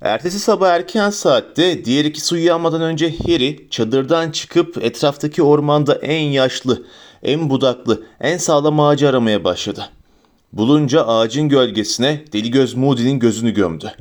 [0.00, 6.82] Ertesi sabah erken saatte diğer ikisi uyanmadan önce Harry çadırdan çıkıp etraftaki ormanda en yaşlı,
[7.22, 9.88] en budaklı, en sağlam ağacı aramaya başladı.
[10.52, 13.92] Bulunca ağacın gölgesine deli göz Moody'nin gözünü gömdü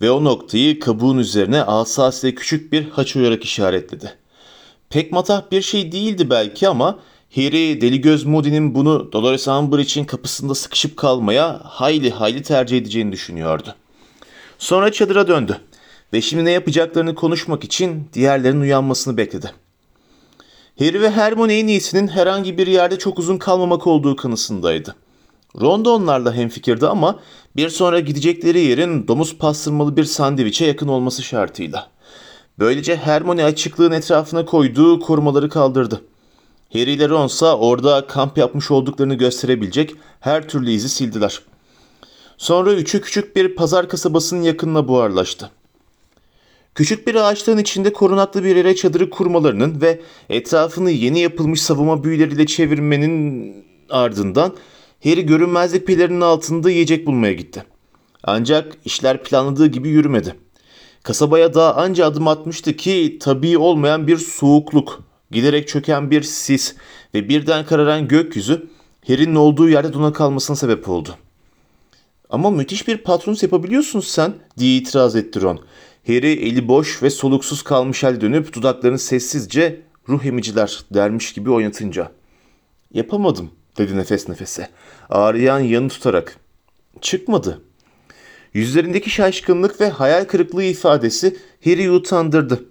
[0.00, 4.12] ve o noktayı kabuğun üzerine asasıyla küçük bir haç oyarak işaretledi.
[4.90, 6.98] Pek matah bir şey değildi belki ama
[7.34, 13.74] Harry deli göz Moody'nin bunu Dolores Umbridge'in kapısında sıkışıp kalmaya hayli hayli tercih edeceğini düşünüyordu.
[14.62, 15.60] Sonra çadıra döndü
[16.12, 19.52] ve şimdi ne yapacaklarını konuşmak için diğerlerinin uyanmasını bekledi.
[20.78, 24.94] Harry ve Hermione iyisinin herhangi bir yerde çok uzun kalmamak olduğu kanısındaydı.
[25.60, 27.18] Ron da onlarla hemfikirdi ama
[27.56, 31.90] bir sonra gidecekleri yerin domuz pastırmalı bir sandviçe yakın olması şartıyla.
[32.58, 36.02] Böylece Hermione açıklığın etrafına koyduğu korumaları kaldırdı.
[36.72, 41.40] Harry ile Ron ise orada kamp yapmış olduklarını gösterebilecek her türlü izi sildiler.
[42.42, 45.50] Sonra üçü küçük bir pazar kasabasının yakınına buharlaştı.
[46.74, 52.46] Küçük bir ağaçlığın içinde korunaklı bir yere çadırı kurmalarının ve etrafını yeni yapılmış savunma büyüleriyle
[52.46, 53.54] çevirmenin
[53.90, 54.56] ardından
[55.04, 57.64] Harry görünmezlik pelerinin altında yiyecek bulmaya gitti.
[58.22, 60.34] Ancak işler planladığı gibi yürümedi.
[61.02, 66.74] Kasabaya daha anca adım atmıştı ki tabii olmayan bir soğukluk, giderek çöken bir sis
[67.14, 68.70] ve birden kararan gökyüzü
[69.06, 71.16] Harry'nin olduğu yerde dona kalmasına sebep oldu.
[72.32, 75.60] Ama müthiş bir patronus yapabiliyorsun sen diye itiraz etti Ron.
[76.06, 82.12] Harry eli boş ve soluksuz kalmış halde dönüp dudaklarını sessizce ruh emiciler dermiş gibi oynatınca.
[82.94, 84.68] Yapamadım dedi nefes nefese.
[85.10, 86.36] Ağrıyan yanı tutarak.
[87.00, 87.62] Çıkmadı.
[88.54, 92.64] Yüzlerindeki şaşkınlık ve hayal kırıklığı ifadesi Harry'i utandırdı.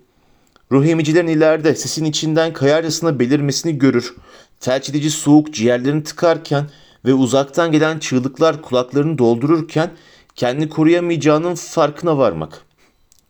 [0.72, 4.16] Ruh emicilerin ileride sesin içinden kayarcasına belirmesini görür.
[4.60, 6.70] Felç edici soğuk ciğerlerini tıkarken
[7.06, 9.92] ve uzaktan gelen çığlıklar kulaklarını doldururken
[10.36, 12.66] kendini koruyamayacağının farkına varmak.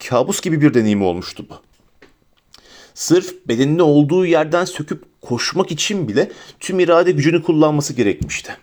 [0.09, 1.55] Kabus gibi bir deneyim olmuştu bu.
[2.93, 8.57] Sırf bedenini olduğu yerden söküp koşmak için bile tüm irade gücünü kullanması gerekmişti.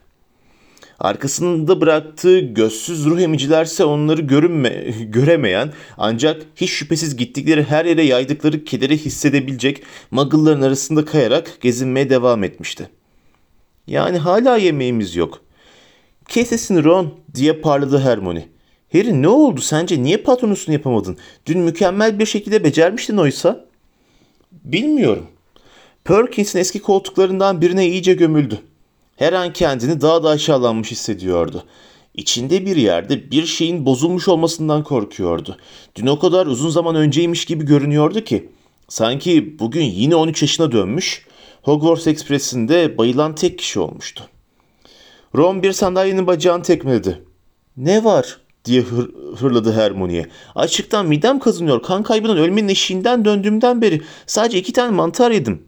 [0.99, 4.69] Arkasında bıraktığı gözsüz ruh emicilerse onları görünme,
[5.01, 12.45] göremeyen ancak hiç şüphesiz gittikleri her yere yaydıkları kederi hissedebilecek muggle'ların arasında kayarak gezinmeye devam
[12.45, 12.89] etmişti.
[13.89, 15.41] Yani hala yemeğimiz yok.
[16.29, 18.49] Kesesin Ron diye parladı Hermione.
[18.93, 21.19] Harry ne oldu sence niye patronusunu yapamadın?
[21.47, 23.65] Dün mükemmel bir şekilde becermiştin oysa.
[24.53, 25.27] Bilmiyorum.
[26.05, 28.59] Perkins'in eski koltuklarından birine iyice gömüldü.
[29.17, 31.65] Her an kendini daha da aşağılanmış hissediyordu.
[32.15, 35.57] İçinde bir yerde bir şeyin bozulmuş olmasından korkuyordu.
[35.95, 38.49] Dün o kadar uzun zaman önceymiş gibi görünüyordu ki.
[38.89, 41.27] Sanki bugün yine 13 yaşına dönmüş,
[41.69, 44.25] Hogwarts Express'inde bayılan tek kişi olmuştu.
[45.37, 47.25] Ron bir sandalyenin bacağını tekmeledi.
[47.77, 48.39] Ne var?
[48.65, 50.27] diye hır, hırladı Hermione'ye.
[50.55, 51.83] Açıktan midem kazınıyor.
[51.83, 55.63] Kan kaybından ölmenin eşiğinden döndüğümden beri sadece iki tane mantar yedim.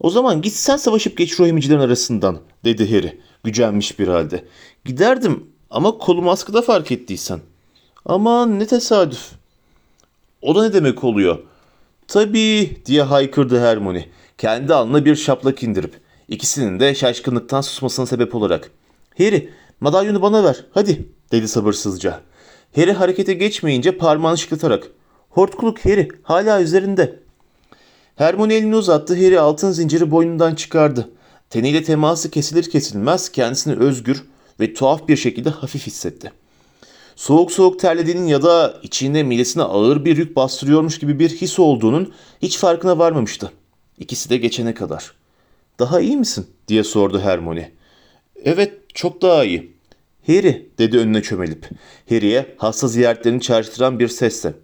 [0.00, 4.44] O zaman git sen savaşıp geç ruh emicilerin arasından dedi Harry gücenmiş bir halde.
[4.84, 7.40] Giderdim ama kolum askıda fark ettiysen.
[8.04, 9.32] Aman ne tesadüf.
[10.42, 11.38] O da ne demek oluyor?
[12.08, 14.06] Tabii diye haykırdı Hermione.
[14.38, 15.94] Kendi alnına bir şaplak indirip.
[16.28, 18.70] ikisinin de şaşkınlıktan susmasına sebep olarak.
[19.18, 22.20] Harry madalyonu bana ver hadi dedi sabırsızca.
[22.74, 24.90] Harry harekete geçmeyince parmağını şıklatarak.
[25.30, 27.18] Hortkuluk Harry hala üzerinde.
[28.16, 29.14] Hermione elini uzattı.
[29.14, 31.10] Harry altın zinciri boynundan çıkardı.
[31.50, 34.24] Teniyle teması kesilir kesilmez kendisini özgür
[34.60, 36.32] ve tuhaf bir şekilde hafif hissetti.
[37.16, 42.12] Soğuk soğuk terlediğinin ya da içinde midesine ağır bir yük bastırıyormuş gibi bir his olduğunun
[42.42, 43.52] hiç farkına varmamıştı.
[43.98, 45.12] İkisi de geçene kadar.
[45.78, 46.46] Daha iyi misin?
[46.68, 47.72] diye sordu Hermione.
[48.44, 49.72] Evet çok daha iyi.
[50.26, 51.68] Harry dedi önüne çömelip.
[52.08, 54.54] Harry'e hasta ziyaretlerini çağrıştıran bir sesle.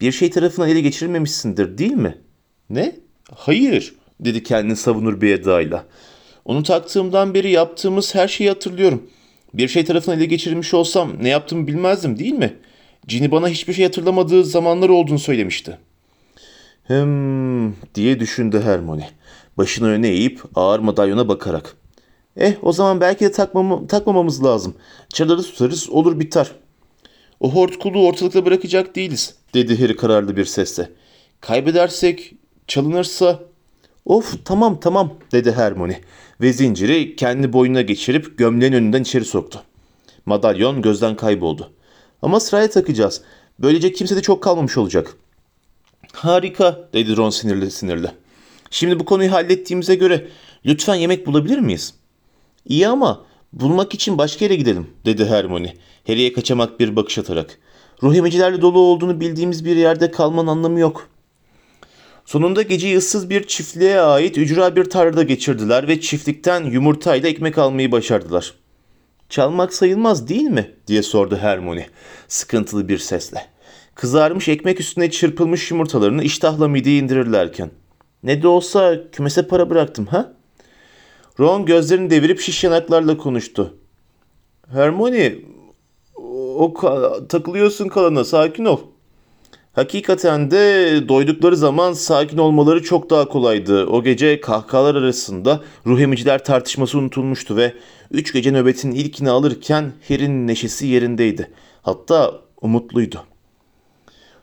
[0.00, 2.18] Bir şey tarafından ele geçirilmemişsindir değil mi?
[2.70, 2.96] Ne?
[3.34, 5.84] Hayır dedi kendini savunur bir edayla.
[6.44, 9.10] Onu taktığımdan beri yaptığımız her şeyi hatırlıyorum.
[9.54, 12.56] Bir şey tarafından ele geçirilmiş olsam ne yaptığımı bilmezdim değil mi?
[13.06, 15.78] Cini bana hiçbir şey hatırlamadığı zamanlar olduğunu söylemişti.
[16.88, 19.10] Hem diye düşündü Hermione.
[19.58, 21.76] Başını öne eğip ağır madalyona bakarak.
[22.36, 24.74] Eh o zaman belki de takmam takmamamız lazım.
[25.08, 26.52] Çadırı tutarız olur biter.
[27.40, 30.90] O hortkuluğu ortalıkta bırakacak değiliz dedi Harry kararlı bir sesle.
[31.40, 32.34] Kaybedersek
[32.66, 33.40] çalınırsa...
[34.04, 36.00] Of tamam tamam dedi Hermione
[36.40, 39.62] ve zinciri kendi boynuna geçirip gömleğin önünden içeri soktu.
[40.26, 41.72] Madalyon gözden kayboldu.
[42.22, 43.22] Ama sıraya takacağız.
[43.58, 45.16] Böylece kimse de çok kalmamış olacak.
[46.16, 48.10] Harika dedi Ron sinirli sinirli.
[48.70, 50.28] Şimdi bu konuyu hallettiğimize göre
[50.66, 51.94] lütfen yemek bulabilir miyiz?
[52.64, 55.74] İyi ama Bulmak için başka yere gidelim dedi Hermione.
[56.06, 57.58] Harry'e kaçamak bir bakış atarak.
[58.02, 61.08] Ruh emicilerle dolu olduğunu bildiğimiz bir yerde kalmanın anlamı yok.
[62.24, 67.92] Sonunda geceyi ıssız bir çiftliğe ait ücra bir tarlada geçirdiler ve çiftlikten yumurtayla ekmek almayı
[67.92, 68.54] başardılar.
[69.28, 70.74] Çalmak sayılmaz değil mi?
[70.86, 71.86] diye sordu Hermione
[72.28, 73.46] sıkıntılı bir sesle.
[73.96, 77.70] Kızarmış ekmek üstüne çırpılmış yumurtalarını iştahla mideye indirirlerken.
[78.22, 80.32] Ne de olsa kümese para bıraktım ha?
[81.40, 83.74] Ron gözlerini devirip şiş yanaklarla konuştu.
[84.72, 85.34] Hermione
[86.56, 88.80] o ka- takılıyorsun kalana sakin ol.
[89.72, 93.86] Hakikaten de doydukları zaman sakin olmaları çok daha kolaydı.
[93.86, 97.72] O gece kahkahalar arasında ruh emiciler tartışması unutulmuştu ve
[98.10, 101.50] üç gece nöbetin ilkini alırken Harry'nin neşesi yerindeydi.
[101.82, 103.35] Hatta umutluydu.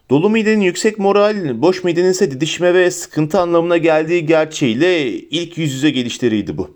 [0.09, 5.73] Dolu midenin yüksek moral, boş midenin ise didişme ve sıkıntı anlamına geldiği gerçeğiyle ilk yüz
[5.73, 6.71] yüze gelişleriydi bu.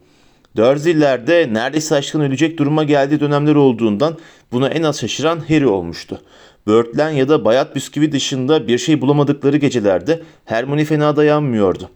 [0.56, 4.18] Dursley'lerde neredeyse aşkın ölecek duruma geldiği dönemler olduğundan
[4.52, 6.22] buna en az şaşıran Harry olmuştu.
[6.68, 11.90] Börtlen ya da bayat bisküvi dışında bir şey bulamadıkları gecelerde Hermione fena dayanmıyordu.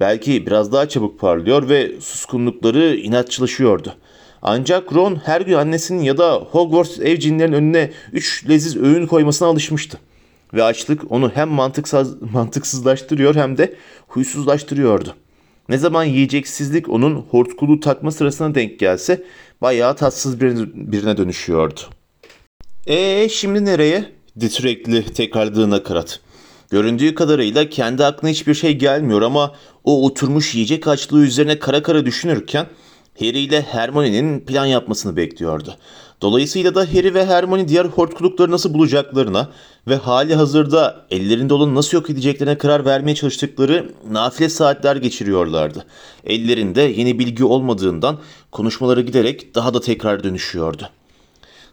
[0.00, 3.94] Belki biraz daha çabuk parlıyor ve suskunlukları inatçılaşıyordu.
[4.42, 9.48] Ancak Ron her gün annesinin ya da Hogwarts ev cinlerinin önüne üç leziz öğün koymasına
[9.48, 9.98] alışmıştı.
[10.54, 13.74] Ve açlık onu hem mantıksız, mantıksızlaştırıyor hem de
[14.08, 15.14] huysuzlaştırıyordu.
[15.68, 19.24] Ne zaman yiyeceksizlik onun hortkulu takma sırasına denk gelse
[19.62, 21.80] bayağı tatsız birine, birine dönüşüyordu.
[22.86, 24.12] Ee şimdi nereye?
[24.40, 26.20] di sürekli tekrarladığı nakarat.
[26.70, 32.06] Göründüğü kadarıyla kendi aklına hiçbir şey gelmiyor ama o oturmuş yiyecek açlığı üzerine kara kara
[32.06, 32.66] düşünürken
[33.18, 35.76] Harry ile Hermione'nin plan yapmasını bekliyordu.
[36.22, 39.50] Dolayısıyla da Harry ve Hermione diğer hortkulukları nasıl bulacaklarına
[39.88, 45.86] ve hali hazırda ellerinde olanı nasıl yok edeceklerine karar vermeye çalıştıkları nafile saatler geçiriyorlardı.
[46.24, 48.18] Ellerinde yeni bilgi olmadığından
[48.52, 50.88] konuşmaları giderek daha da tekrar dönüşüyordu.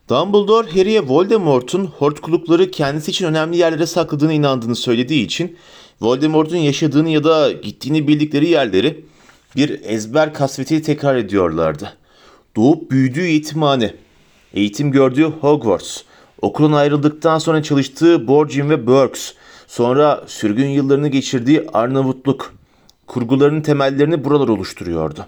[0.10, 5.58] Dumbledore Harry'e Voldemort'un hortkulukları kendisi için önemli yerlere sakladığını inandığını söylediği için
[6.02, 9.06] Voldemort'un yaşadığını ya da gittiğini bildikleri yerleri
[9.56, 11.94] bir ezber kasvetiyle tekrar ediyorlardı.
[12.56, 13.94] Doğup büyüdüğü yetimhane,
[14.54, 16.02] eğitim gördüğü Hogwarts,
[16.42, 19.34] okulun ayrıldıktan sonra çalıştığı Borgin ve Burks,
[19.68, 22.54] sonra sürgün yıllarını geçirdiği Arnavutluk,
[23.08, 25.26] kurgularının temellerini buralar oluşturuyordu.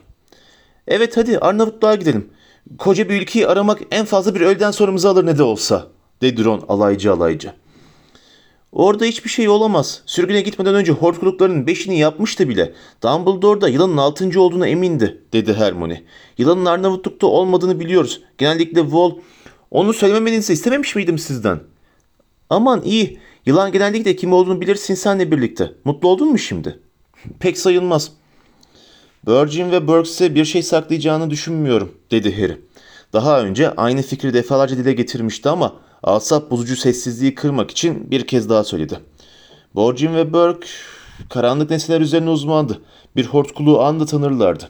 [0.88, 2.29] Evet hadi Arnavutluğa gidelim.
[2.77, 5.88] Koca bir ülkeyi aramak en fazla bir öğleden sonramızı alır ne de olsa,
[6.21, 7.53] dedi Ron alaycı alaycı.
[8.71, 10.01] Orada hiçbir şey olamaz.
[10.06, 12.73] Sürgüne gitmeden önce hortkuluklarının beşini yapmıştı bile.
[13.03, 16.03] Dumbledore da yılanın altıncı olduğuna emindi, dedi Hermione.
[16.38, 18.21] Yılanın Arnavutluk'ta olmadığını biliyoruz.
[18.38, 19.18] Genellikle Vol...
[19.71, 21.59] Onu söylememenizi istememiş miydim sizden?
[22.50, 23.19] Aman iyi.
[23.45, 25.71] Yılan genellikle kim olduğunu bilirsin senle birlikte.
[25.85, 26.79] Mutlu oldun mu şimdi?
[27.39, 28.12] Pek sayılmaz.
[29.27, 32.57] Virgin ve Burks'e bir şey saklayacağını düşünmüyorum, dedi Harry.
[33.13, 38.50] Daha önce aynı fikri defalarca dile getirmişti ama asap bozucu sessizliği kırmak için bir kez
[38.50, 39.00] daha söyledi.
[39.75, 40.68] Borgin ve Burke
[41.30, 42.81] karanlık nesneler üzerine uzmandı.
[43.15, 44.69] Bir hortkuluğu anda tanırlardı.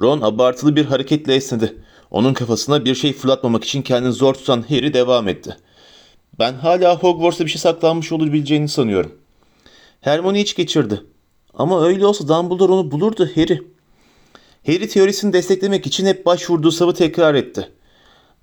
[0.00, 1.76] Ron abartılı bir hareketle esnedi.
[2.10, 5.56] Onun kafasına bir şey fırlatmamak için kendini zor tutan Harry devam etti.
[6.38, 9.12] Ben hala Hogwarts'ta bir şey saklanmış olabileceğini sanıyorum.
[10.00, 11.00] Hermione iç geçirdi.
[11.54, 13.62] Ama öyle olsa Dumbledore onu bulurdu Harry.
[14.66, 17.70] Harry teorisini desteklemek için hep başvurduğu savı tekrar etti.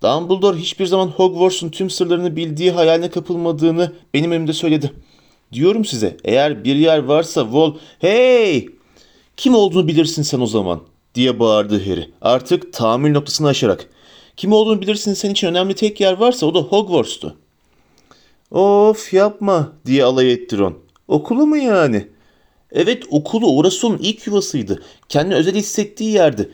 [0.03, 4.91] Dumbledore hiçbir zaman Hogwarts'un tüm sırlarını bildiği hayaline kapılmadığını benim önümde söyledi.
[5.53, 7.75] Diyorum size eğer bir yer varsa Vol...
[8.00, 8.70] Hey!
[9.38, 10.81] Kim olduğunu bilirsin sen o zaman
[11.15, 12.10] diye bağırdı Harry.
[12.22, 13.89] Artık tahammül noktasını aşarak.
[14.38, 17.38] Kim olduğunu bilirsin senin için önemli tek yer varsa o da Hogwarts'tu.
[18.51, 20.77] Of yapma diye alay etti Ron.
[21.08, 22.08] Okulu mu yani?
[22.72, 24.84] Evet okulu orası onun ilk yuvasıydı.
[25.10, 26.51] Kendini özel hissettiği yerdi.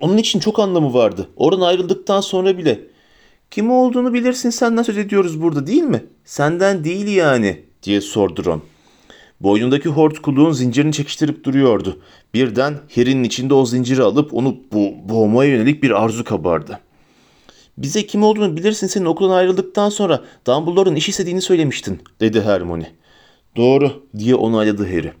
[0.00, 1.28] Onun için çok anlamı vardı.
[1.36, 2.80] Oradan ayrıldıktan sonra bile.
[3.50, 6.04] Kim olduğunu bilirsin senden söz ediyoruz burada değil mi?
[6.24, 8.62] Senden değil yani diye sordu Ron.
[9.40, 12.00] Boynundaki hortkuluğun zincirini çekiştirip duruyordu.
[12.34, 16.80] Birden Harry'nin içinde o zinciri alıp onu bu boğmaya yönelik bir arzu kabardı.
[17.78, 22.92] Bize kim olduğunu bilirsin senin okuldan ayrıldıktan sonra Dumbledore'un iş istediğini söylemiştin dedi Hermione.
[23.56, 25.12] Doğru diye onayladı Harry.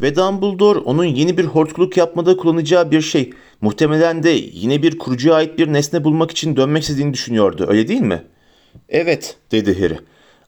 [0.00, 5.34] Ve Dumbledore onun yeni bir hortkuluk yapmada kullanacağı bir şey, muhtemelen de yine bir kurucuya
[5.34, 8.22] ait bir nesne bulmak için dönmek istediğini düşünüyordu, öyle değil mi?
[8.88, 9.98] Evet, dedi Harry.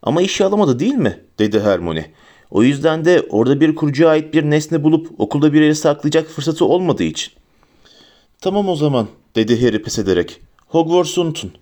[0.03, 1.21] Ama işe alamadı değil mi?
[1.39, 2.11] dedi Hermione.
[2.51, 6.65] O yüzden de orada bir kurucuya ait bir nesne bulup okulda bir yere saklayacak fırsatı
[6.65, 7.33] olmadığı için.
[8.41, 10.41] Tamam o zaman, dedi Harry pes ederek.
[10.67, 11.53] Hogwarts'u unutun.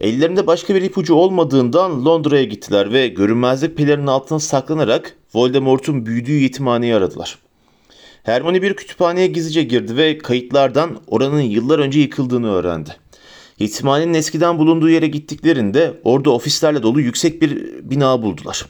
[0.00, 6.94] Ellerinde başka bir ipucu olmadığından Londra'ya gittiler ve görünmezlik pelerinin altına saklanarak Voldemort'un büyüdüğü yetimhaneyi
[6.94, 7.38] aradılar.
[8.22, 12.96] Hermione bir kütüphaneye gizlice girdi ve kayıtlardan oranın yıllar önce yıkıldığını öğrendi.
[13.58, 18.66] İhtimalin eskiden bulunduğu yere gittiklerinde orada ofislerle dolu yüksek bir bina buldular.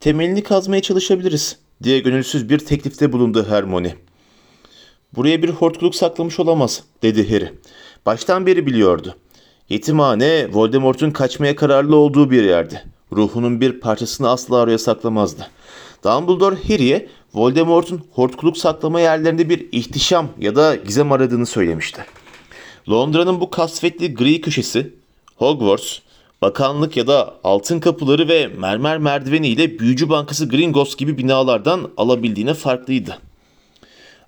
[0.00, 3.94] Temelini kazmaya çalışabiliriz diye gönülsüz bir teklifte bulundu Hermione.
[5.12, 7.52] Buraya bir hortkuluk saklamış olamaz dedi Harry.
[8.06, 9.16] Baştan beri biliyordu.
[9.68, 12.84] Yetimhane Voldemort'un kaçmaya kararlı olduğu bir yerdi.
[13.12, 15.46] Ruhunun bir parçasını asla oraya saklamazdı.
[16.04, 22.04] Dumbledore Harry'e Voldemort'un hortkuluk saklama yerlerinde bir ihtişam ya da gizem aradığını söylemişti.
[22.90, 24.94] Londra'nın bu kasvetli gri köşesi,
[25.36, 25.98] Hogwarts,
[26.42, 32.54] bakanlık ya da altın kapıları ve mermer merdiveni ile büyücü bankası Gringotts gibi binalardan alabildiğine
[32.54, 33.18] farklıydı.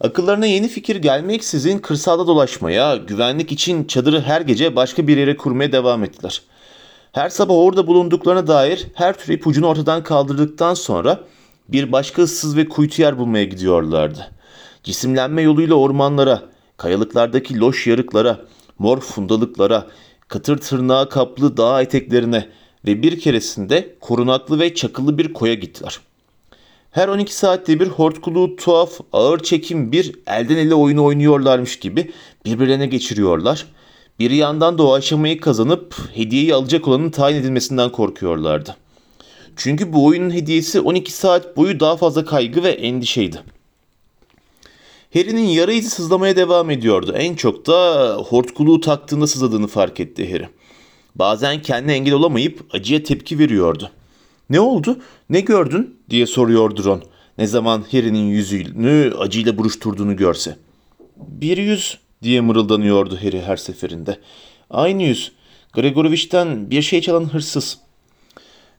[0.01, 5.73] Akıllarına yeni fikir gelmeksizin kırsalda dolaşmaya, güvenlik için çadırı her gece başka bir yere kurmaya
[5.73, 6.43] devam ettiler.
[7.13, 11.21] Her sabah orada bulunduklarına dair her tür ipucunu ortadan kaldırdıktan sonra
[11.69, 14.31] bir başka ıssız ve kuytu yer bulmaya gidiyorlardı.
[14.83, 16.43] Cisimlenme yoluyla ormanlara,
[16.77, 18.41] kayalıklardaki loş yarıklara,
[18.79, 19.87] mor fundalıklara,
[20.29, 22.49] katır tırnağa kaplı dağ eteklerine
[22.87, 26.01] ve bir keresinde korunaklı ve çakıllı bir koya gittiler.
[26.91, 32.13] Her 12 saatte bir hortkuluğu tuhaf, ağır çekim bir elden ele oyunu oynuyorlarmış gibi
[32.45, 33.67] birbirlerine geçiriyorlar.
[34.19, 38.77] Bir yandan da o aşamayı kazanıp hediyeyi alacak olanın tayin edilmesinden korkuyorlardı.
[39.57, 43.43] Çünkü bu oyunun hediyesi 12 saat boyu daha fazla kaygı ve endişeydi.
[45.15, 47.13] Harry'nin yara izi sızlamaya devam ediyordu.
[47.17, 50.49] En çok da hortkuluğu taktığında sızladığını fark etti Harry.
[51.15, 53.91] Bazen kendine engel olamayıp acıya tepki veriyordu.
[54.51, 54.99] Ne oldu?
[55.31, 55.97] Ne gördün?
[56.11, 57.03] diye soruyordu Ron.
[57.39, 60.57] Ne zaman Harry'nin yüzünü acıyla buruşturduğunu görse.
[61.17, 64.19] Bir yüz diye mırıldanıyordu Harry her seferinde.
[64.71, 65.33] Aynı yüz.
[65.73, 67.79] Gregorovich'ten bir şey çalan hırsız.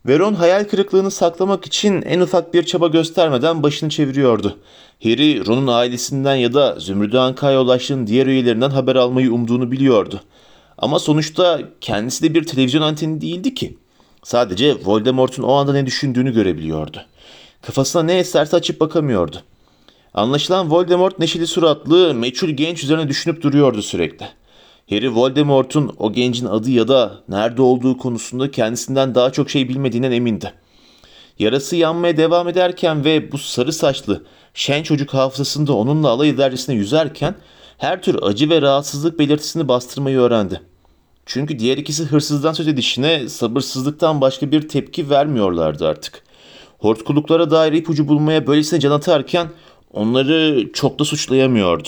[0.05, 4.59] Veron hayal kırıklığını saklamak için en ufak bir çaba göstermeden başını çeviriyordu.
[5.03, 10.21] Harry, Ron'un ailesinden ya da Zümrüdü Anka'ya ulaştığın diğer üyelerinden haber almayı umduğunu biliyordu.
[10.77, 13.77] Ama sonuçta kendisi de bir televizyon anteni değildi ki.
[14.23, 17.05] Sadece Voldemort'un o anda ne düşündüğünü görebiliyordu.
[17.61, 19.37] Kafasına ne eserse açıp bakamıyordu.
[20.13, 24.27] Anlaşılan Voldemort neşeli suratlı, meçhul genç üzerine düşünüp duruyordu sürekli.
[24.89, 30.11] Harry Voldemort'un o gencin adı ya da nerede olduğu konusunda kendisinden daha çok şey bilmediğinden
[30.11, 30.53] emindi.
[31.39, 34.23] Yarası yanmaya devam ederken ve bu sarı saçlı,
[34.53, 37.35] şen çocuk hafızasında onunla alay edercesine yüzerken
[37.77, 40.61] her tür acı ve rahatsızlık belirtisini bastırmayı öğrendi.
[41.31, 46.23] Çünkü diğer ikisi hırsızdan söz edişine sabırsızlıktan başka bir tepki vermiyorlardı artık.
[46.79, 49.47] Hortkuluklara dair ipucu bulmaya böylesine can atarken
[49.93, 51.87] onları çok da suçlayamıyordu.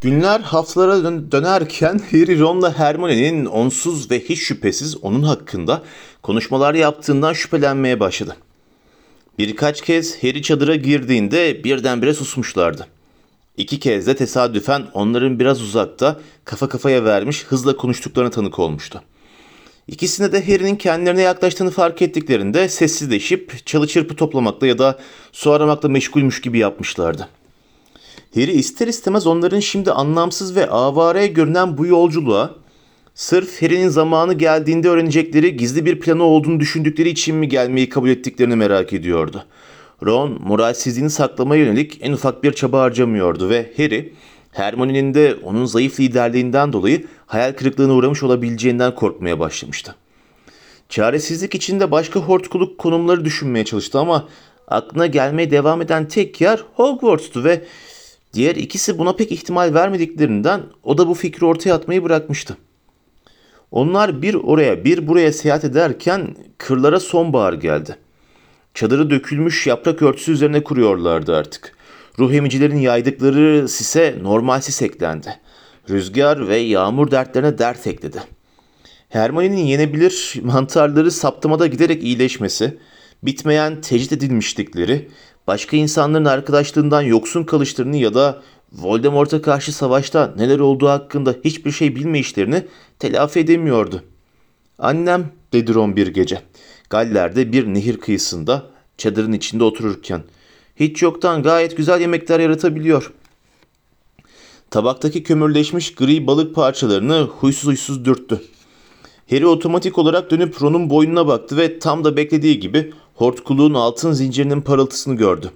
[0.00, 5.82] Günler haftalara dön- dönerken Harry Ron'la Hermione'nin onsuz ve hiç şüphesiz onun hakkında
[6.22, 8.36] konuşmalar yaptığından şüphelenmeye başladı.
[9.38, 12.86] Birkaç kez Harry çadıra girdiğinde birdenbire susmuşlardı.
[13.58, 19.02] İki kez de tesadüfen onların biraz uzakta kafa kafaya vermiş hızla konuştuklarına tanık olmuştu.
[19.88, 24.98] İkisinde de Harry'nin kendilerine yaklaştığını fark ettiklerinde sessizleşip çalı çırpı toplamakla ya da
[25.32, 27.28] su aramakla meşgulmüş gibi yapmışlardı.
[28.34, 32.54] Harry ister istemez onların şimdi anlamsız ve avare görünen bu yolculuğa
[33.14, 38.56] sırf Harry'nin zamanı geldiğinde öğrenecekleri gizli bir planı olduğunu düşündükleri için mi gelmeyi kabul ettiklerini
[38.56, 39.44] merak ediyordu.
[40.06, 44.12] Ron moralsizliğini saklamaya yönelik en ufak bir çaba harcamıyordu ve Harry
[44.52, 49.94] Hermione'nin de onun zayıf liderliğinden dolayı hayal kırıklığına uğramış olabileceğinden korkmaya başlamıştı.
[50.88, 54.28] Çaresizlik içinde başka hortkuluk konumları düşünmeye çalıştı ama
[54.68, 57.64] aklına gelmeye devam eden tek yer Hogwarts'tu ve
[58.34, 62.56] diğer ikisi buna pek ihtimal vermediklerinden o da bu fikri ortaya atmayı bırakmıştı.
[63.70, 67.96] Onlar bir oraya bir buraya seyahat ederken kırlara sonbahar geldi.
[68.78, 71.72] Çadırı dökülmüş yaprak örtüsü üzerine kuruyorlardı artık.
[72.18, 75.38] Ruh emicilerin yaydıkları sise normal sis eklendi.
[75.90, 78.22] Rüzgar ve yağmur dertlerine dert ekledi.
[79.08, 82.78] Hermione'nin yenebilir mantarları saptamada giderek iyileşmesi,
[83.22, 85.08] bitmeyen tecrit edilmişlikleri,
[85.46, 88.42] başka insanların arkadaşlığından yoksun kalışlarını ya da
[88.72, 92.62] Voldemort'a karşı savaşta neler olduğu hakkında hiçbir şey bilmeyişlerini
[92.98, 94.02] telafi edemiyordu.
[94.78, 96.42] Annem dedi Ron bir gece.
[96.90, 98.66] Galler'de bir nehir kıyısında
[98.98, 100.22] çadırın içinde otururken.
[100.76, 103.12] Hiç yoktan gayet güzel yemekler yaratabiliyor.
[104.70, 108.42] Tabaktaki kömürleşmiş gri balık parçalarını huysuz huysuz dürttü.
[109.30, 114.60] Harry otomatik olarak dönüp Ron'un boynuna baktı ve tam da beklediği gibi hortkuluğun altın zincirinin
[114.60, 115.50] parıltısını gördü.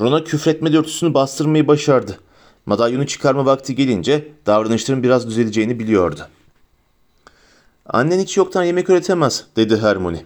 [0.00, 2.18] Ron'a küfretme dürtüsünü bastırmayı başardı.
[2.66, 6.20] Madalyonu çıkarma vakti gelince davranışların biraz düzeleceğini biliyordu.
[7.86, 10.24] Annen hiç yoktan yemek öğretemez dedi Hermione.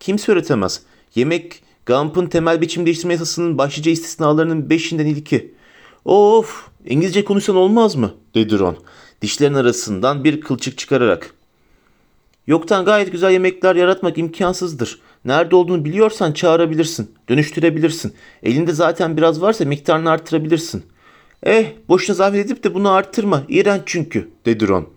[0.00, 0.82] Kimse öğretemez.
[1.14, 5.54] Yemek Gump'ın temel biçim değiştirme yasasının başlıca istisnalarının beşinden ilki.
[6.04, 8.14] Of, İngilizce konuşsan olmaz mı?
[8.34, 8.76] dedi Ron.
[9.22, 11.34] Dişlerin arasından bir kılçık çıkararak.
[12.46, 15.00] Yoktan gayet güzel yemekler yaratmak imkansızdır.
[15.24, 18.14] Nerede olduğunu biliyorsan çağırabilirsin, dönüştürebilirsin.
[18.42, 20.82] Elinde zaten biraz varsa miktarını arttırabilirsin.
[21.42, 23.42] Eh, boşuna zahmet edip de bunu arttırma.
[23.48, 24.88] İğrenç çünkü, dedi Ron.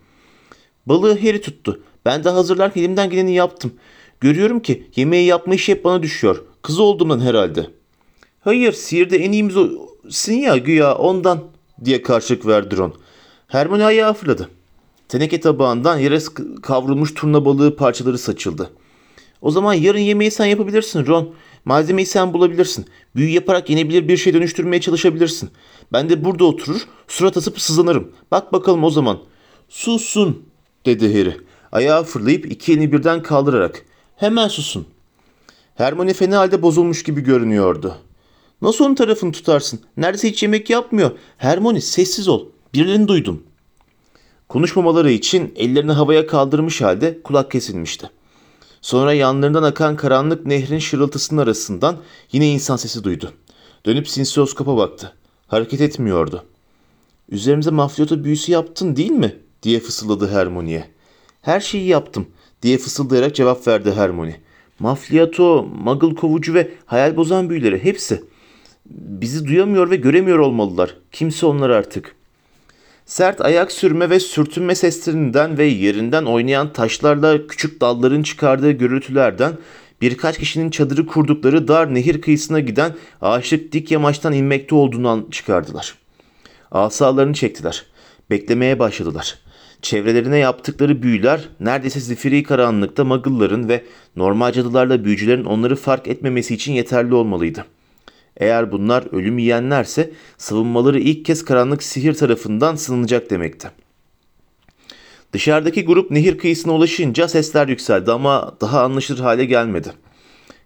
[0.86, 1.84] Balığı Harry tuttu.
[2.06, 3.74] Ben de hazırlarken elimden geleni yaptım.
[4.22, 6.44] Görüyorum ki yemeği yapma işi hep bana düşüyor.
[6.62, 7.68] Kız olduğumdan herhalde.
[8.42, 11.44] Hayır, sihirde en iyimiz olsun ya güya ondan
[11.86, 12.94] diye karşılık verdi Ron.
[13.48, 14.50] Hermione ayağa fırladı.
[15.08, 16.20] Teneke tabağından yere
[16.62, 18.70] kavrulmuş turna balığı parçaları saçıldı.
[19.42, 21.34] O zaman yarın yemeği sen yapabilirsin Ron.
[21.66, 22.86] Malzemeyi sen bulabilirsin.
[23.16, 25.50] Büyü yaparak yenebilir bir şey dönüştürmeye çalışabilirsin.
[25.94, 28.12] Ben de burada oturur, surat asıp sızlanırım.
[28.32, 29.20] Bak bakalım o zaman.
[29.70, 30.46] Susun,
[30.86, 31.38] dedi Harry.
[31.72, 33.86] Ayağa fırlayıp iki elini birden kaldırarak.
[34.22, 34.86] Hemen susun.
[35.76, 37.96] Hermione fena halde bozulmuş gibi görünüyordu.
[38.62, 39.80] Nasıl onun tarafını tutarsın?
[39.98, 41.12] Neredeyse hiç yemek yapmıyor.
[41.38, 42.46] Hermione sessiz ol.
[42.74, 43.44] Birilerini duydum.
[44.50, 48.10] Konuşmamaları için ellerini havaya kaldırmış halde kulak kesilmişti.
[48.82, 51.98] Sonra yanlarından akan karanlık nehrin şırıltısının arasından
[52.32, 53.32] yine insan sesi duydu.
[53.86, 55.14] Dönüp sinsiyoskopa baktı.
[55.48, 56.44] Hareket etmiyordu.
[57.30, 59.36] Üzerimize mafyoto büyüsü yaptın değil mi?
[59.64, 60.88] diye fısıldadı Hermione'ye.
[61.42, 62.28] Her şeyi yaptım
[62.62, 64.40] diye fısıldayarak cevap verdi Hermione.
[64.80, 68.24] Mafliyato, magıl kovucu ve hayal bozan büyüleri hepsi.
[68.86, 70.96] Bizi duyamıyor ve göremiyor olmalılar.
[71.12, 72.16] Kimse onlar artık.
[73.06, 79.54] Sert ayak sürme ve sürtünme seslerinden ve yerinden oynayan taşlarla küçük dalların çıkardığı gürültülerden
[80.02, 85.96] birkaç kişinin çadırı kurdukları dar nehir kıyısına giden ağaçlık dik yamaçtan inmekte olduğunu an- çıkardılar.
[86.72, 87.86] Asalarını çektiler.
[88.30, 89.41] Beklemeye başladılar.
[89.82, 93.84] Çevrelerine yaptıkları büyüler neredeyse zifiri karanlıkta magılların ve
[94.16, 97.66] normal cadılarla büyücülerin onları fark etmemesi için yeterli olmalıydı.
[98.38, 103.72] Eğer bunlar ölüm yiyenlerse savunmaları ilk kez karanlık sihir tarafından sınanacak demekti.
[105.34, 109.92] Dışarıdaki grup nehir kıyısına ulaşınca sesler yükseldi ama daha anlaşılır hale gelmedi.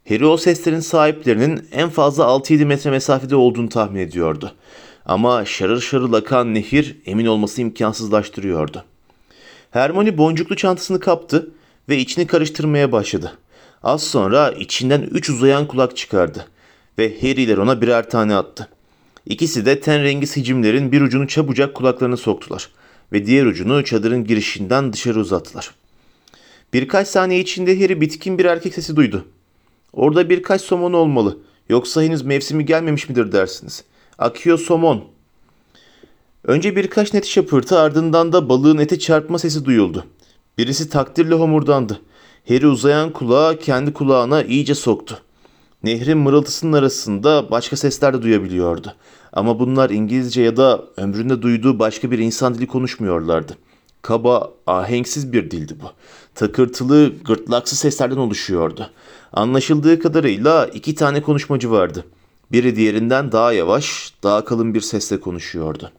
[0.09, 4.55] Harry o seslerin sahiplerinin en fazla 6-7 metre mesafede olduğunu tahmin ediyordu.
[5.05, 8.85] Ama şarıl şarıl akan nehir emin olması imkansızlaştırıyordu.
[9.75, 11.51] Hermione boncuklu çantasını kaptı
[11.89, 13.37] ve içini karıştırmaya başladı.
[13.83, 16.45] Az sonra içinden üç uzayan kulak çıkardı
[16.97, 18.69] ve Harry'ler ona birer tane attı.
[19.25, 22.69] İkisi de ten rengi sicimlerin bir ucunu çabucak kulaklarına soktular
[23.11, 25.71] ve diğer ucunu çadırın girişinden dışarı uzattılar.
[26.73, 29.25] Birkaç saniye içinde Harry bitkin bir erkek sesi duydu.
[29.93, 31.37] Orada birkaç somon olmalı.
[31.69, 33.83] Yoksa henüz mevsimi gelmemiş midir dersiniz?
[34.17, 35.14] Akıyor somon.
[36.47, 40.05] Önce birkaç net şapırtı ardından da balığın ete çarpma sesi duyuldu.
[40.57, 41.99] Birisi takdirle homurdandı.
[42.47, 45.17] Harry uzayan kulağı kendi kulağına iyice soktu.
[45.83, 48.93] Nehrin mırıltısının arasında başka sesler de duyabiliyordu.
[49.33, 53.57] Ama bunlar İngilizce ya da ömründe duyduğu başka bir insan dili konuşmuyorlardı.
[54.01, 55.85] Kaba, ahenksiz bir dildi bu.
[56.35, 58.89] Takırtılı, gırtlaksı seslerden oluşuyordu.
[59.33, 62.05] Anlaşıldığı kadarıyla iki tane konuşmacı vardı.
[62.51, 65.91] Biri diğerinden daha yavaş, daha kalın bir sesle konuşuyordu.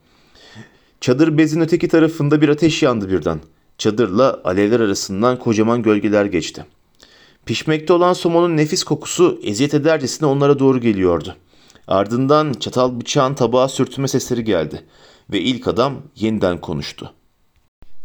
[1.01, 3.41] Çadır bezin öteki tarafında bir ateş yandı birden.
[3.79, 6.65] Çadırla alevler arasından kocaman gölgeler geçti.
[7.47, 11.37] Pişmekte olan somonun nefis kokusu eziyet edercesine onlara doğru geliyordu.
[11.89, 14.83] Ardından çatal bıçağın tabağa sürtünme sesleri geldi
[15.33, 17.13] ve ilk adam yeniden konuştu.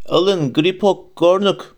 [0.09, 1.75] Alın gripok gornuk.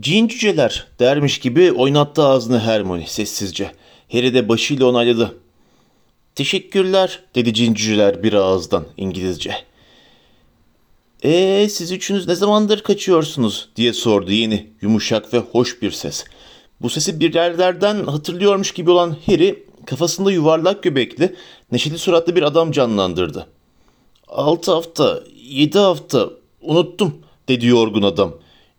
[0.00, 3.72] Cin cüceler dermiş gibi oynattı ağzını Hermione sessizce.
[4.12, 5.38] Harry de başıyla onayladı.
[6.34, 9.67] Teşekkürler dedi cin cüceler bir ağızdan İngilizce.
[11.24, 16.24] Ee siz üçünüz ne zamandır kaçıyorsunuz diye sordu yeni yumuşak ve hoş bir ses.
[16.80, 21.36] Bu sesi bir yerlerden hatırlıyormuş gibi olan Harry kafasında yuvarlak göbekli,
[21.72, 23.46] neşeli suratlı bir adam canlandırdı.
[24.28, 27.14] Altı hafta, yedi hafta, unuttum
[27.48, 28.34] dedi yorgun adam.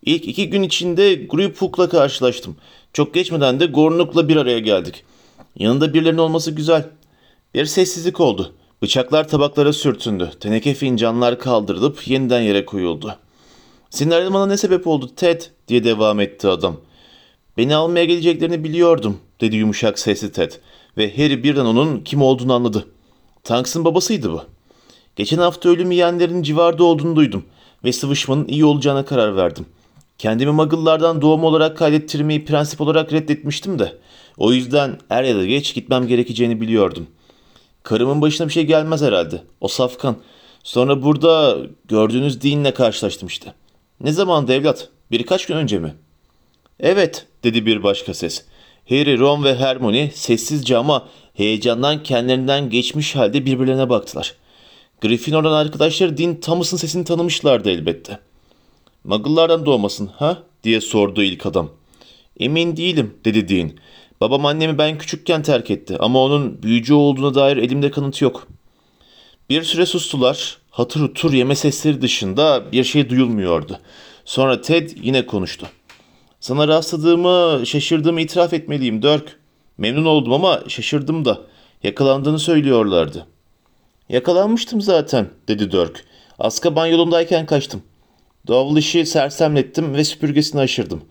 [0.05, 2.55] İlk iki gün içinde Griphook'la karşılaştım.
[2.93, 5.03] Çok geçmeden de Gornuk'la bir araya geldik.
[5.55, 6.89] Yanında birilerinin olması güzel.
[7.53, 8.53] Bir sessizlik oldu.
[8.81, 10.31] Bıçaklar tabaklara sürtündü.
[10.39, 13.15] Teneke fincanlar kaldırılıp yeniden yere koyuldu.
[13.89, 16.77] Senin ayrılmana ne sebep oldu Ted diye devam etti adam.
[17.57, 20.51] Beni almaya geleceklerini biliyordum dedi yumuşak sesli Ted
[20.97, 22.87] ve Harry birden onun kim olduğunu anladı.
[23.43, 24.41] Tanks'ın babasıydı bu.
[25.15, 27.45] Geçen hafta ölüm yiyenlerin civarda olduğunu duydum
[27.83, 29.65] ve sıvışmanın iyi olacağına karar verdim.
[30.17, 33.97] Kendimi Muggle'lardan doğum olarak kaydettirmeyi prensip olarak reddetmiştim de
[34.37, 37.07] o yüzden er ya da geç gitmem gerekeceğini biliyordum.
[37.89, 39.43] Karımın başına bir şey gelmez herhalde.
[39.61, 40.17] O safkan.
[40.63, 43.53] Sonra burada gördüğünüz dinle karşılaştım işte.
[44.01, 44.89] Ne zamandı evlat?
[45.11, 45.95] Birkaç gün önce mi?
[46.79, 48.45] Evet, dedi bir başka ses.
[48.89, 54.35] Harry, Ron ve Hermione sessizce ama heyecandan kendilerinden geçmiş halde birbirlerine baktılar.
[55.01, 58.19] Gryffindor'dan arkadaşları Dean Thomas'ın sesini tanımışlardı elbette.
[59.03, 60.43] Muggle'lardan doğmasın ha?
[60.63, 61.69] diye sordu ilk adam.
[62.39, 63.71] Emin değilim dedi Dean.
[64.21, 68.47] Babam annemi ben küçükken terk etti ama onun büyücü olduğuna dair elimde kanıt yok.
[69.49, 70.57] Bir süre sustular.
[70.71, 73.79] Hatır hutur yeme sesleri dışında bir şey duyulmuyordu.
[74.25, 75.67] Sonra Ted yine konuştu.
[76.39, 79.39] Sana rastladığımı, şaşırdığımı itiraf etmeliyim Dirk.
[79.77, 81.41] Memnun oldum ama şaşırdım da.
[81.83, 83.27] Yakalandığını söylüyorlardı.
[84.09, 86.05] Yakalanmıştım zaten, dedi Dirk.
[86.39, 87.83] Azkaban yolundayken kaçtım.
[88.47, 91.01] Dovlish'i sersemlettim ve süpürgesini aşırdım.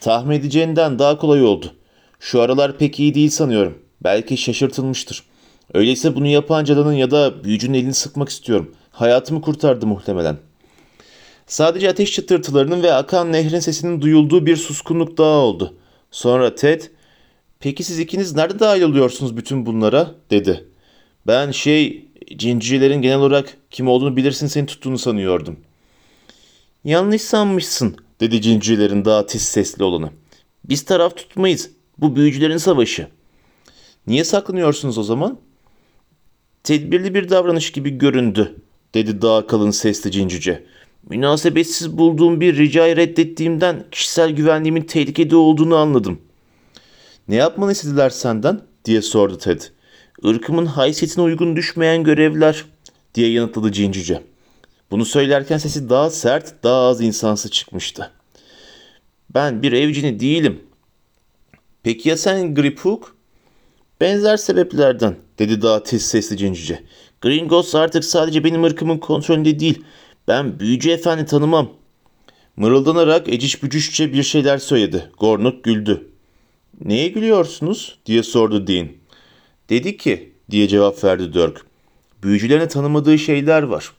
[0.00, 1.74] Tahmin edeceğinden daha kolay oldu.
[2.20, 3.78] Şu aralar pek iyi değil sanıyorum.
[4.04, 5.22] Belki şaşırtılmıştır.
[5.74, 8.74] Öyleyse bunu yapan cadının ya da büyücünün elini sıkmak istiyorum.
[8.90, 10.36] Hayatımı kurtardı muhtemelen.
[11.46, 15.74] Sadece ateş çıtırtılarının ve akan nehrin sesinin duyulduğu bir suskunluk daha oldu.
[16.10, 16.82] Sonra Ted,
[17.60, 20.68] ''Peki siz ikiniz nerede dahil oluyorsunuz bütün bunlara?'' dedi.
[21.26, 25.56] ''Ben şey, cincilerin genel olarak kim olduğunu bilirsin seni tuttuğunu sanıyordum.''
[26.84, 30.10] ''Yanlış sanmışsın.'' dedi cincilerin daha tiz sesli olanı.
[30.64, 31.70] ''Biz taraf tutmayız.
[31.98, 33.08] Bu büyücülerin savaşı.''
[34.06, 35.38] ''Niye saklanıyorsunuz o zaman?''
[36.64, 38.54] ''Tedbirli bir davranış gibi göründü.''
[38.94, 40.64] dedi daha kalın sesli cincice.
[41.08, 46.20] Münasebetsiz bulduğum bir ricayı reddettiğimden kişisel güvenliğimin tehlikede olduğunu anladım.
[47.28, 48.60] Ne yapmanı istediler senden?
[48.84, 49.60] diye sordu Ted.
[50.22, 52.64] Irkımın haysiyetine uygun düşmeyen görevler
[53.14, 54.22] diye yanıtladı cincice.
[54.90, 58.10] Bunu söylerken sesi daha sert, daha az insansı çıkmıştı.
[59.34, 60.60] Ben bir evcini değilim.
[61.82, 63.16] Peki ya sen Griphook?
[64.00, 66.84] Benzer sebeplerden dedi daha tiz sesli cincice.
[67.20, 69.84] Gringos artık sadece benim ırkımın kontrolünde değil.
[70.28, 71.70] Ben büyücü efendi tanımam.
[72.56, 75.10] Mırıldanarak eciş bücüşçe bir şeyler söyledi.
[75.18, 76.10] Gornuk güldü.
[76.84, 78.88] Neye gülüyorsunuz diye sordu Dean.
[79.68, 81.66] Dedi ki diye cevap verdi Dirk.
[82.22, 83.92] Büyücülerine tanımadığı şeyler var.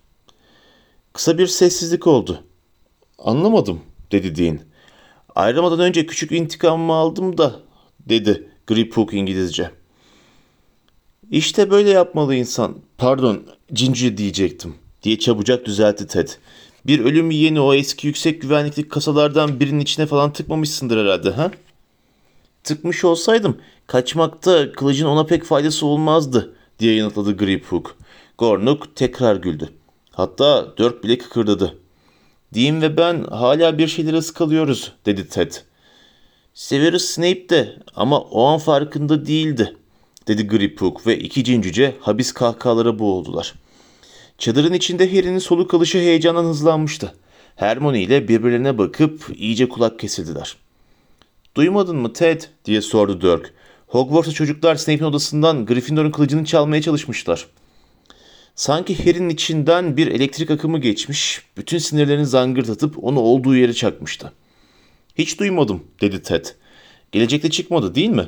[1.13, 2.43] Kısa bir sessizlik oldu.
[3.19, 4.59] Anlamadım dedi Dean.
[5.35, 7.59] Ayrılmadan önce küçük intikamımı aldım da
[8.05, 9.71] dedi Griphook İngilizce.
[11.31, 12.75] İşte böyle yapmalı insan.
[12.97, 16.29] Pardon, cinci diyecektim diye çabucak düzeltti Ted.
[16.87, 21.51] Bir ölüm yeni o eski yüksek güvenlikli kasalardan birinin içine falan tıkmamışsındır herhalde ha?
[22.63, 23.57] Tıkmış olsaydım
[23.87, 27.97] kaçmakta kılıcın ona pek faydası olmazdı diye yanıtladı Griphook.
[28.37, 29.69] Gornuk tekrar güldü.
[30.11, 31.77] Hatta dört bile kıkırdadı.
[32.55, 35.53] Dean ve ben hala bir şeyleri ıskalıyoruz dedi Ted.
[36.59, 39.75] Severus Snape de ama o an farkında değildi
[40.27, 43.53] dedi Griphook ve iki cincüce habis kahkahalara boğuldular.
[44.37, 47.15] Çadırın içinde Harry'nin soluk alışı heyecandan hızlanmıştı.
[47.55, 50.55] Hermione ile birbirlerine bakıp iyice kulak kesildiler.
[51.55, 53.53] Duymadın mı Ted diye sordu Dirk.
[53.87, 57.47] Hogwarts'ta çocuklar Snape'in odasından Gryffindor'un kılıcını çalmaya çalışmışlar.
[58.55, 64.31] Sanki Harry'nin içinden bir elektrik akımı geçmiş, bütün sinirlerini zangırdatıp onu olduğu yere çakmıştı.
[65.19, 66.45] Hiç duymadım dedi Ted.
[67.11, 68.27] Gelecekte çıkmadı değil mi?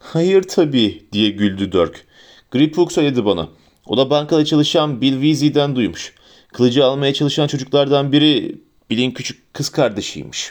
[0.00, 2.06] Hayır tabii diye güldü Dirk.
[2.50, 3.48] Griphook söyledi bana.
[3.86, 6.14] O da bankada çalışan Bill Weasley'den duymuş.
[6.52, 8.58] Kılıcı almaya çalışan çocuklardan biri
[8.90, 10.50] Bill'in küçük kız kardeşiymiş.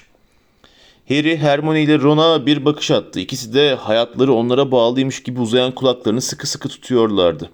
[1.08, 3.20] Harry, Hermione ile Ron'a bir bakış attı.
[3.20, 7.50] İkisi de hayatları onlara bağlıymış gibi uzayan kulaklarını sıkı sıkı tutuyorlardı.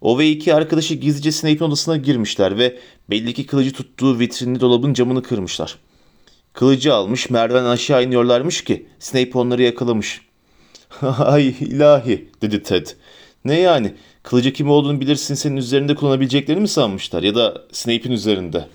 [0.00, 2.78] O ve iki arkadaşı gizlice Snape'in odasına girmişler ve
[3.10, 5.78] belli ki kılıcı tuttuğu vitrinli dolabın camını kırmışlar.
[6.56, 10.20] Kılıcı almış merdiven aşağı iniyorlarmış ki Snape onları yakalamış.
[11.18, 12.86] Ay ilahi dedi Ted.
[13.44, 13.94] Ne yani?
[14.22, 18.68] Kılıcı kim olduğunu bilirsin senin üzerinde kullanabileceklerini mi sanmışlar ya da Snape'in üzerinde?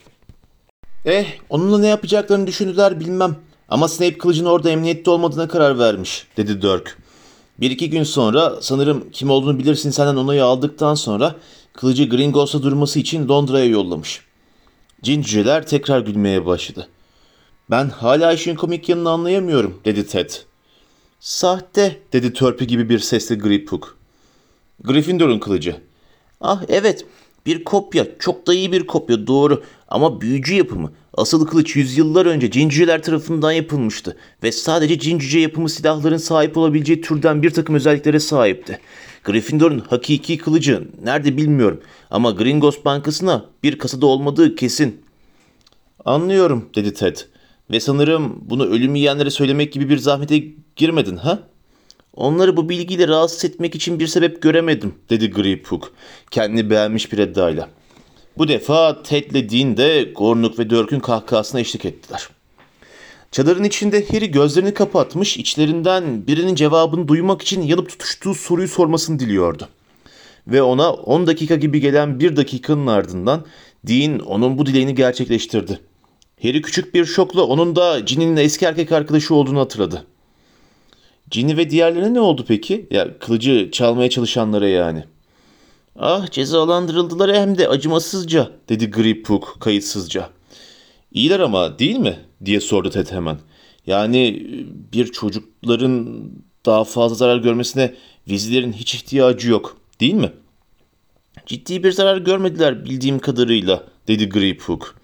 [1.06, 3.36] Eh onunla ne yapacaklarını düşündüler bilmem.
[3.70, 6.98] Ama Snape kılıcın orada emniyette olmadığına karar vermiş dedi Dirk.
[7.60, 11.36] Bir iki gün sonra sanırım kim olduğunu bilirsin senden onayı aldıktan sonra
[11.74, 14.22] kılıcı Gringotts'a durması için Londra'ya yollamış.
[15.04, 16.88] Cinciler tekrar gülmeye başladı.
[17.72, 20.30] Ben hala işin komik yanını anlayamıyorum dedi Ted.
[21.20, 23.98] Sahte dedi törpü gibi bir sesle Griphook.
[24.84, 25.76] Gryffindor'un kılıcı.
[26.42, 27.06] Ah evet
[27.46, 30.92] bir kopya çok da iyi bir kopya doğru ama büyücü yapımı.
[31.14, 37.44] Asıl kılıç yüzyıllar önce cinciler tarafından yapılmıştı ve sadece cincice yapımı silahların sahip olabileceği türden
[37.44, 38.80] bir takım özelliklere sahipti.
[39.24, 45.02] Gryffindor'un hakiki kılıcı nerede bilmiyorum ama Gringos Bankası'na bir kasada olmadığı kesin.
[46.06, 47.18] Anlıyorum dedi Ted
[47.72, 50.44] ve sanırım bunu ölüm yiyenlere söylemek gibi bir zahmete
[50.76, 51.40] girmedin ha?
[52.16, 55.94] Onları bu bilgiyle rahatsız etmek için bir sebep göremedim dedi Griphook
[56.32, 57.70] kendini beğenmiş bir edayla.
[58.38, 62.30] Bu defa Ted'le Dean de Gornuk ve Dörk'ün kahkahasına eşlik ettiler.
[63.32, 69.70] Çadırın içinde Harry gözlerini kapatmış, içlerinden birinin cevabını duymak için yanıp tutuştuğu soruyu sormasını diliyordu.
[70.48, 73.46] Ve ona 10 dakika gibi gelen bir dakikanın ardından
[73.88, 75.80] Dean onun bu dileğini gerçekleştirdi.
[76.44, 80.06] Harry küçük bir şokla onun da Ginny'nin eski erkek arkadaşı olduğunu hatırladı.
[81.32, 82.88] Ginny ve diğerlerine ne oldu peki?
[82.92, 85.04] Ya kılıcı çalmaya çalışanlara yani.
[86.00, 90.30] Ah cezalandırıldılar hem de acımasızca dedi Griphook kayıtsızca.
[91.12, 92.20] İyiler ama değil mi?
[92.46, 93.38] diye sordu Ted hemen.
[93.88, 94.48] Yani
[94.94, 96.24] bir çocukların
[96.66, 97.96] daha fazla zarar görmesine
[98.30, 100.32] vizilerin hiç ihtiyacı yok değil mi?
[101.46, 105.01] Ciddi bir zarar görmediler bildiğim kadarıyla dedi Griphook.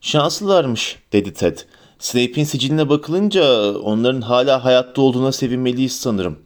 [0.00, 1.58] Şanslılarmış dedi Ted.
[1.98, 6.38] Snape'in siciline bakılınca onların hala hayatta olduğuna sevinmeliyiz sanırım.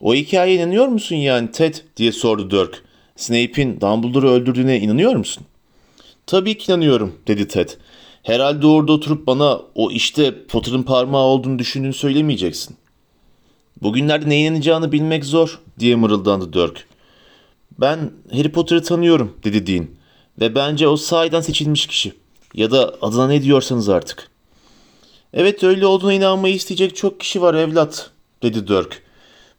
[0.00, 2.84] O hikayeye inanıyor musun yani Ted diye sordu Dirk.
[3.16, 5.44] Snape'in Dumbledore'u öldürdüğüne inanıyor musun?
[6.26, 7.68] Tabii ki inanıyorum dedi Ted.
[8.22, 12.76] Herhalde orada oturup bana o işte Potter'ın parmağı olduğunu düşündüğünü söylemeyeceksin.
[13.82, 16.86] Bugünlerde neye inanacağını bilmek zor diye mırıldandı Dirk.
[17.80, 19.86] Ben Harry Potter'ı tanıyorum dedi Dean.
[20.40, 22.12] Ve bence o sahiden seçilmiş kişi.
[22.54, 24.28] Ya da adına ne diyorsanız artık.
[25.32, 28.10] Evet öyle olduğuna inanmayı isteyecek çok kişi var evlat
[28.42, 29.02] dedi Dirk.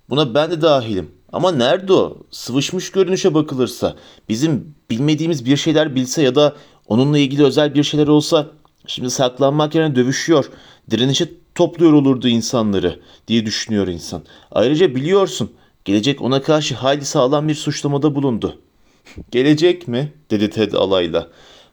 [0.10, 1.12] Buna ben de dahilim.
[1.34, 2.17] Ama nerede o?
[2.32, 3.95] Sıvışmış görünüşe bakılırsa,
[4.30, 6.56] bizim bilmediğimiz bir şeyler bilse ya da
[6.88, 8.47] onunla ilgili özel bir şeyler olsa
[8.88, 10.49] şimdi saklanmak yerine dövüşüyor,
[10.91, 14.23] direnişe topluyor olurdu insanları diye düşünüyor insan.
[14.52, 15.52] Ayrıca biliyorsun
[15.86, 18.58] gelecek ona karşı hayli sağlam bir suçlamada bulundu.
[19.32, 20.13] Gelecek mi?
[20.32, 21.28] dedi Ted alayla.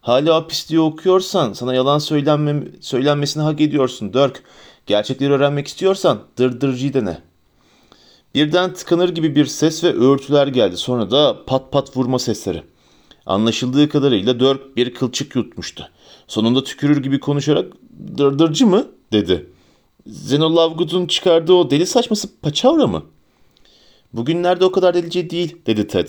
[0.06, 4.42] Hala hapisliği okuyorsan sana yalan söylenme, söylenmesini hak ediyorsun Dirk.
[4.86, 7.18] Gerçekleri öğrenmek istiyorsan dırdırcı dene.
[8.34, 10.76] Birden tıkanır gibi bir ses ve öğürtüler geldi.
[10.76, 12.62] Sonra da pat pat vurma sesleri.
[13.26, 15.88] Anlaşıldığı kadarıyla Dirk bir kılçık yutmuştu.
[16.28, 17.72] Sonunda tükürür gibi konuşarak
[18.18, 19.46] dırdırcı mı dedi.
[20.06, 23.02] Zeno Lovegood'un çıkardığı o deli saçması paçavra mı?
[24.12, 26.08] Bugünlerde o kadar delice değil dedi Ted.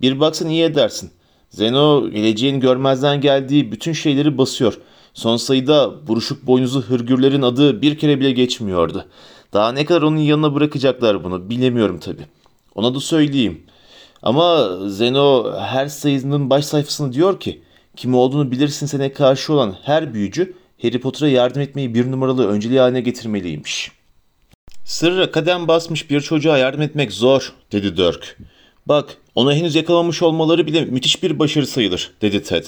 [0.00, 1.10] Bir baksan iyi edersin.
[1.54, 4.78] Zeno geleceğin görmezden geldiği bütün şeyleri basıyor.
[5.14, 9.04] Son sayıda buruşuk boynuzlu hırgürlerin adı bir kere bile geçmiyordu.
[9.52, 12.26] Daha ne kadar onun yanına bırakacaklar bunu bilemiyorum tabii.
[12.74, 13.62] Ona da söyleyeyim.
[14.22, 17.62] Ama Zeno her sayısının baş sayfasını diyor ki
[17.96, 22.80] kim olduğunu bilirsin sene karşı olan her büyücü Harry Potter'a yardım etmeyi bir numaralı önceliği
[22.80, 23.92] haline getirmeliymiş.
[24.84, 28.38] Sırra kadem basmış bir çocuğa yardım etmek zor dedi Dirk.
[28.86, 32.64] Bak onu henüz yakalamamış olmaları bile müthiş bir başarı sayılır dedi Ted.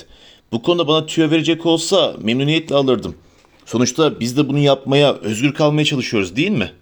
[0.52, 3.14] Bu konuda bana tüyo verecek olsa memnuniyetle alırdım.
[3.66, 6.72] Sonuçta biz de bunu yapmaya, özgür kalmaya çalışıyoruz değil mi?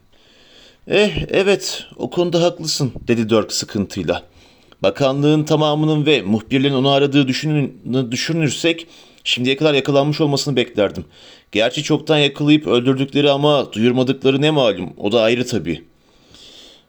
[0.88, 4.22] Eh evet o konuda haklısın dedi Dirk sıkıntıyla.
[4.82, 7.28] Bakanlığın tamamının ve muhbirlerin onu aradığı
[8.10, 8.86] düşünürsek
[9.24, 11.04] şimdiye kadar yakalanmış olmasını beklerdim.
[11.52, 15.84] Gerçi çoktan yakalayıp öldürdükleri ama duyurmadıkları ne malum o da ayrı tabii.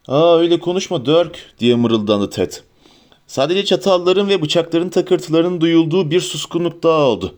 [0.07, 2.51] Aa öyle konuşma Dirk diye mırıldandı Ted.
[3.27, 7.35] Sadece çatalların ve bıçakların takırtılarının duyulduğu bir suskunluk daha oldu.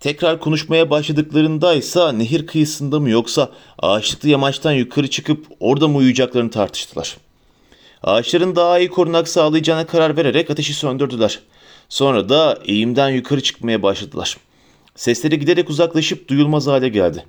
[0.00, 6.50] Tekrar konuşmaya başladıklarında ise nehir kıyısında mı yoksa ağaçlıklı yamaçtan yukarı çıkıp orada mı uyuyacaklarını
[6.50, 7.16] tartıştılar.
[8.02, 11.40] Ağaçların daha iyi korunak sağlayacağına karar vererek ateşi söndürdüler.
[11.88, 14.36] Sonra da eğimden yukarı çıkmaya başladılar.
[14.96, 17.24] Sesleri giderek uzaklaşıp duyulmaz hale geldi.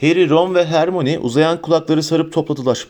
[0.00, 2.86] Harry, Ron ve Hermione uzayan kulakları sarıp topladılar.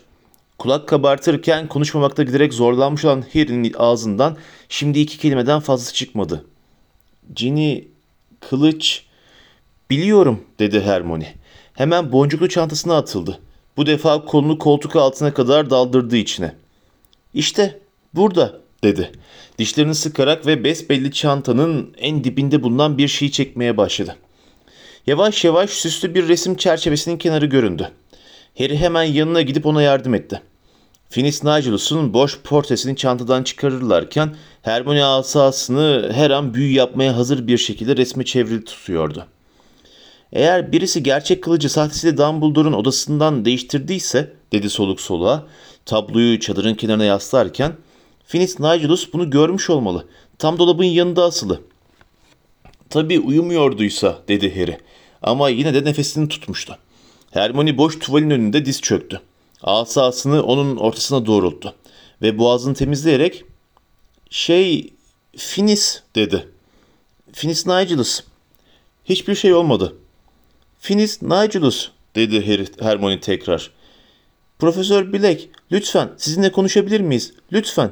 [0.63, 4.37] Kulak kabartırken konuşmamakta giderek zorlanmış olan Harry'nin ağzından
[4.69, 6.45] şimdi iki kelimeden fazlası çıkmadı.
[7.35, 7.83] Ginny
[8.39, 9.03] Kılıç.
[9.89, 11.33] Biliyorum dedi Hermione.
[11.73, 13.39] Hemen boncuklu çantasına atıldı.
[13.77, 16.55] Bu defa kolunu koltuk altına kadar daldırdı içine.
[17.33, 17.79] İşte
[18.13, 19.11] burada dedi.
[19.59, 24.15] Dişlerini sıkarak ve besbelli çantanın en dibinde bulunan bir şeyi çekmeye başladı.
[25.07, 27.91] Yavaş yavaş süslü bir resim çerçevesinin kenarı göründü.
[28.57, 30.41] Harry hemen yanına gidip ona yardım etti.
[31.13, 37.97] Finis Nigelus'un boş portresini çantadan çıkarırlarken Hermione asasını her an büyü yapmaya hazır bir şekilde
[37.97, 39.25] resme çevrili tutuyordu.
[40.31, 45.47] Eğer birisi gerçek kılıcı sahtesiyle Dumbledore'un odasından değiştirdiyse, dedi soluk soluğa,
[45.85, 47.73] tabloyu çadırın kenarına yaslarken,
[48.25, 50.05] Finis Nigelus bunu görmüş olmalı.
[50.39, 51.61] Tam dolabın yanında asılı.
[52.89, 54.77] Tabii uyumuyorduysa, dedi Harry.
[55.21, 56.77] Ama yine de nefesini tutmuştu.
[57.31, 59.21] Hermione boş tuvalin önünde diz çöktü.
[59.63, 61.75] Asasını onun ortasına doğrulttu.
[62.21, 63.45] Ve boğazını temizleyerek
[64.29, 64.93] şey
[65.37, 66.49] Finis dedi.
[67.33, 68.21] Finis Nigelus.
[69.05, 69.95] Hiçbir şey olmadı.
[70.79, 73.71] Finis Nigelus dedi Harry, Hermione tekrar.
[74.59, 77.33] Profesör Black lütfen sizinle konuşabilir miyiz?
[77.51, 77.91] Lütfen.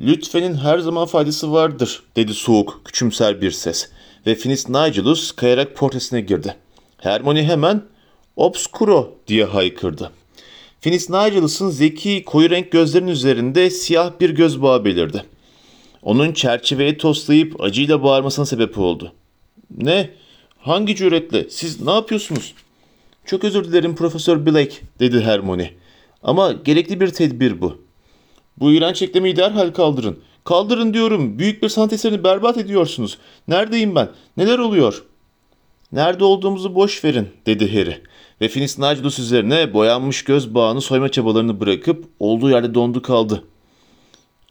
[0.00, 3.90] Lütfenin her zaman faydası vardır dedi soğuk küçümser bir ses
[4.26, 6.56] ve Finis Nigelus kayarak portresine girdi.
[6.98, 7.82] Hermione hemen
[8.36, 10.10] obscuro diye haykırdı.
[10.80, 15.24] Finis Nigelus'un zeki koyu renk gözlerinin üzerinde siyah bir göz bağı belirdi.
[16.02, 19.12] Onun çerçeveye toslayıp acıyla bağırmasına sebep oldu.
[19.76, 20.10] Ne?
[20.58, 21.50] Hangi cüretle?
[21.50, 22.54] Siz ne yapıyorsunuz?
[23.24, 25.70] Çok özür dilerim Profesör Blake dedi Hermione.
[26.22, 27.78] Ama gerekli bir tedbir bu.
[28.56, 30.18] Bu iğrenç eklemeyi derhal kaldırın.
[30.44, 31.38] Kaldırın diyorum.
[31.38, 33.18] Büyük bir sanat eserini berbat ediyorsunuz.
[33.48, 34.08] Neredeyim ben?
[34.36, 35.04] Neler oluyor?
[35.92, 38.02] Nerede olduğumuzu boş verin dedi Harry.
[38.40, 43.44] Ve Finis Nigelus üzerine boyanmış göz bağını soyma çabalarını bırakıp olduğu yerde dondu kaldı.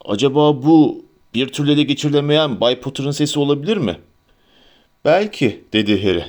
[0.06, 3.98] Acaba bu bir türlü ele geçirilemeyen Bay Potter'ın sesi olabilir mi?
[5.06, 6.24] Belki dedi Harry.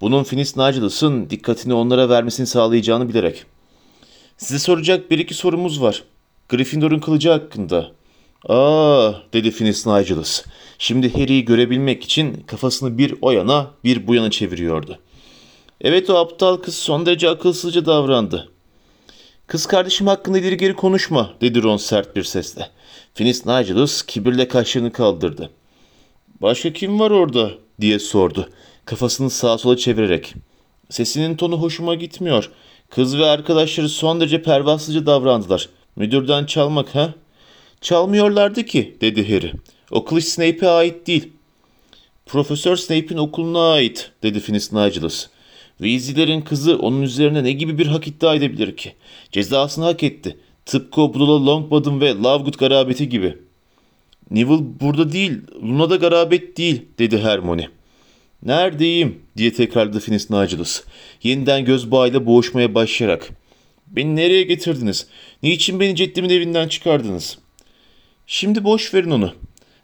[0.00, 3.44] Bunun Finis Nigelus'un dikkatini onlara vermesini sağlayacağını bilerek.
[4.36, 6.04] Size soracak bir iki sorumuz var.
[6.48, 7.92] Gryffindor'un kılıcı hakkında.
[8.48, 10.44] Aa dedi Finis Nigelus.
[10.78, 14.98] Şimdi Harry'i görebilmek için kafasını bir o yana bir bu yana çeviriyordu.
[15.80, 18.48] Evet o aptal kız son derece akılsızca davrandı.
[19.46, 22.70] Kız kardeşim hakkında ileri geri konuşma dedi Ron sert bir sesle.
[23.14, 25.50] Finis Nigelus kibirle kaşlarını kaldırdı.
[26.42, 28.48] Başka kim var orada diye sordu.
[28.84, 30.34] Kafasını sağa sola çevirerek.
[30.90, 32.50] Sesinin tonu hoşuma gitmiyor.
[32.90, 35.68] Kız ve arkadaşları son derece pervasızca davrandılar.
[35.96, 37.14] Müdürden çalmak ha?
[37.80, 39.52] Çalmıyorlardı ki dedi Harry.
[39.90, 41.32] O kılıç Snape'e ait değil.
[42.26, 45.26] Profesör Snape'in okuluna ait dedi Finis Nigelus.
[45.78, 48.92] Weasley'lerin kızı onun üzerine ne gibi bir hak iddia edebilir ki?
[49.32, 50.36] Cezasını hak etti.
[50.66, 53.36] Tıpkı o Budala Longbottom ve Lovegood garabeti gibi.
[54.30, 57.68] Neville burada değil, Luna da garabet değil dedi Hermione.
[58.42, 60.82] Neredeyim diye tekrarladı Finis Nigelus.
[61.22, 63.28] Yeniden göz bağıyla boğuşmaya başlayarak.
[63.86, 65.06] Beni nereye getirdiniz?
[65.42, 67.38] Niçin beni Ceddimin evinden çıkardınız?
[68.26, 69.34] Şimdi boş verin onu.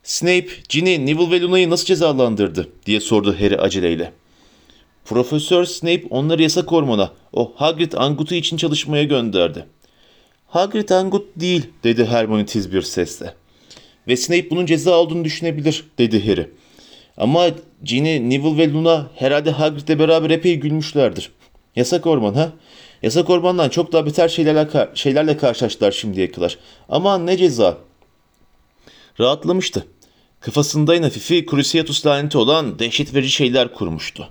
[0.02, 4.12] Snape, Ginny, Neville ve Luna'yı nasıl cezalandırdı diye sordu Harry aceleyle.
[5.04, 9.66] Profesör Snape onları yasak ormana, o Hagrid Angut'u için çalışmaya gönderdi.
[10.46, 13.34] Hagrid Angut değil dedi Hermione tiz bir sesle.
[14.08, 16.50] Ve Snape bunun ceza olduğunu düşünebilir dedi Harry.
[17.16, 17.46] Ama
[17.82, 21.30] Ginny, Neville ve Luna herhalde Hagrid'le beraber epey gülmüşlerdir.
[21.76, 22.52] Yasak orman ha?
[23.02, 26.58] Yasak ormandan çok daha beter şeylerle, şeylerle karşılaştılar şimdiye kadar.
[26.88, 27.78] Aman ne ceza.
[29.20, 29.86] Rahatlamıştı.
[30.40, 34.28] Kafasında en hafifi Cruciatus laneti olan dehşet verici şeyler kurmuştu.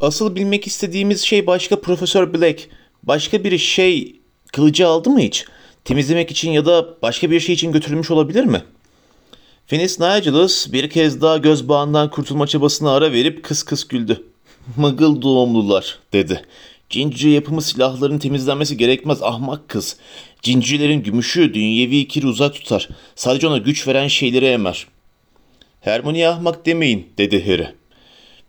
[0.00, 2.68] Asıl bilmek istediğimiz şey başka Profesör Black.
[3.02, 4.20] Başka bir şey
[4.52, 5.44] kılıcı aldı mı hiç?
[5.84, 8.62] Temizlemek için ya da başka bir şey için götürülmüş olabilir mi?
[9.66, 14.24] Finis Nigelus bir kez daha göz bağından kurtulma çabasına ara verip kıs kıs güldü.
[14.76, 16.42] Mıgıl doğumlular dedi.
[16.90, 19.96] Cinci yapımı silahların temizlenmesi gerekmez ahmak kız.
[20.42, 22.88] Cincilerin gümüşü dünyevi kiri uzak tutar.
[23.14, 24.86] Sadece ona güç veren şeyleri emer.
[25.80, 27.83] Hermione ahmak demeyin dedi Harry.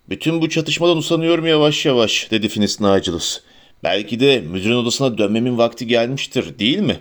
[0.10, 3.40] Bütün bu çatışmadan usanıyorum yavaş yavaş dedi Finis Nigelus.
[3.84, 7.00] Belki de müdürün odasına dönmemin vakti gelmiştir değil mi?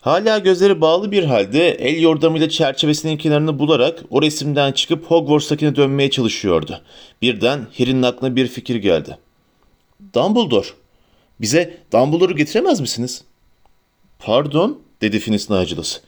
[0.00, 6.10] Hala gözleri bağlı bir halde el yordamıyla çerçevesinin kenarını bularak o resimden çıkıp Hogwarts'takine dönmeye
[6.10, 6.80] çalışıyordu.
[7.22, 9.18] Birden Harry'nin aklına bir fikir geldi.
[10.14, 10.66] Dumbledore,
[11.40, 13.24] bize Dumbledore'u getiremez misiniz?
[14.18, 16.00] Pardon, dedi Finis Nigelus.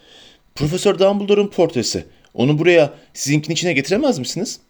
[0.54, 2.04] Profesör Dumbledore'un portresi.
[2.34, 4.60] Onu buraya sizinkinin içine getiremez misiniz?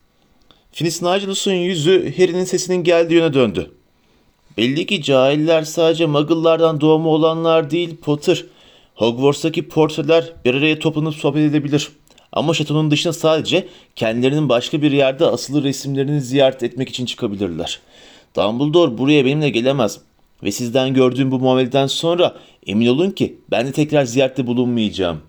[0.72, 3.70] Finis Nigelus'un yüzü Harry'nin sesinin geldiği yöne döndü.
[4.56, 8.44] Belli ki cahiller sadece muggle'lardan doğma olanlar değil Potter.
[8.94, 11.88] Hogwarts'taki portreler bir araya toplanıp sohbet edebilir.
[12.32, 17.80] Ama şatonun dışına sadece kendilerinin başka bir yerde asılı resimlerini ziyaret etmek için çıkabilirler.
[18.36, 20.00] Dumbledore buraya benimle gelemez.
[20.42, 25.20] Ve sizden gördüğüm bu muameleden sonra emin olun ki ben de tekrar ziyarette bulunmayacağım.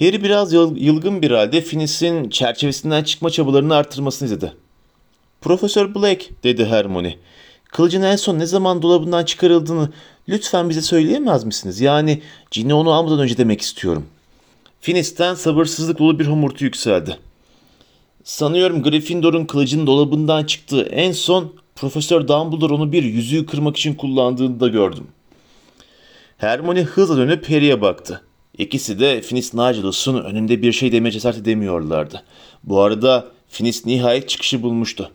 [0.00, 4.52] Harry biraz yılgın bir halde Finis'in çerçevesinden çıkma çabalarını artırmasını izledi.
[5.40, 7.16] Profesör Black dedi Hermione.
[7.64, 9.88] Kılıcın en son ne zaman dolabından çıkarıldığını
[10.28, 11.80] lütfen bize söyleyemez misiniz?
[11.80, 14.06] Yani Ginny onu almadan önce demek istiyorum.
[14.80, 17.16] Finis'ten sabırsızlık dolu bir homurtu yükseldi.
[18.24, 24.60] Sanıyorum Gryffindor'un kılıcın dolabından çıktığı en son Profesör Dumbledore onu bir yüzüğü kırmak için kullandığını
[24.60, 25.06] da gördüm.
[26.38, 28.22] Hermione hızla dönüp Harry'e baktı.
[28.60, 32.22] İkisi de Finis Nigelus'un önünde bir şey demeye cesaret edemiyorlardı.
[32.64, 35.10] Bu arada Finis nihayet çıkışı bulmuştu.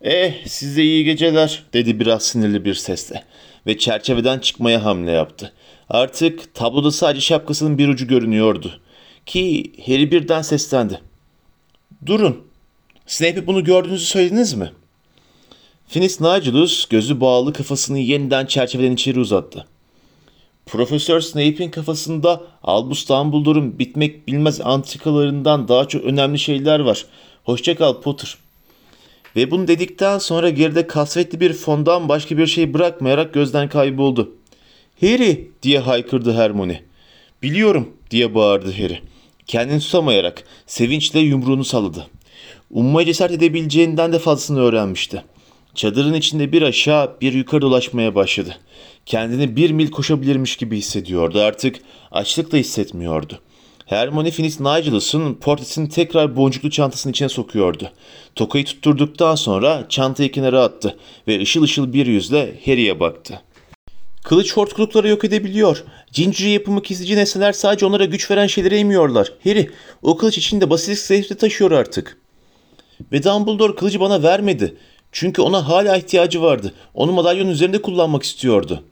[0.00, 3.24] Eh size iyi geceler dedi biraz sinirli bir sesle
[3.66, 5.52] ve çerçeveden çıkmaya hamle yaptı.
[5.88, 8.80] Artık tabloda sadece şapkasının bir ucu görünüyordu.
[9.26, 11.00] Ki Harry birden seslendi.
[12.06, 12.44] Durun.
[13.06, 14.70] Snape'e bunu gördüğünüzü söylediniz mi?
[15.88, 19.66] Finis Nigelus gözü bağlı kafasını yeniden çerçeveden içeri uzattı.
[20.70, 27.06] Profesör Snape'in kafasında Albus Dumbledore'un bitmek bilmez antikalarından daha çok önemli şeyler var.
[27.44, 28.36] Hoşçakal Potter.
[29.36, 34.32] Ve bunu dedikten sonra geride kasvetli bir fondan başka bir şey bırakmayarak gözden kayboldu.
[35.00, 36.82] Harry diye haykırdı Hermione.
[37.42, 38.98] Biliyorum diye bağırdı Harry.
[39.46, 42.06] Kendini tutamayarak sevinçle yumruğunu salladı.
[42.70, 45.22] Ummaya cesaret edebileceğinden de fazlasını öğrenmişti.
[45.74, 48.56] Çadırın içinde bir aşağı bir yukarı dolaşmaya başladı.
[49.10, 51.40] Kendini bir mil koşabilirmiş gibi hissediyordu.
[51.40, 51.76] Artık
[52.10, 53.38] açlık da hissetmiyordu.
[53.86, 57.90] Hermione Finis Nigelus'un portresini tekrar boncuklu çantasının içine sokuyordu.
[58.34, 60.96] Tokayı tutturduktan sonra çantayı kenara attı
[61.28, 63.40] ve ışıl ışıl bir yüzle Harry'e baktı.
[64.24, 65.84] Kılıç hortkulukları yok edebiliyor.
[66.12, 69.32] Cinciri yapımı kesici nesneler sadece onlara güç veren şeyleri emiyorlar.
[69.44, 69.70] Harry,
[70.02, 72.18] o kılıç içinde basilisk zehri taşıyor artık.
[73.12, 74.76] Ve Dumbledore kılıcı bana vermedi.
[75.12, 76.74] Çünkü ona hala ihtiyacı vardı.
[76.94, 78.84] Onu madalyonun üzerinde kullanmak istiyordu.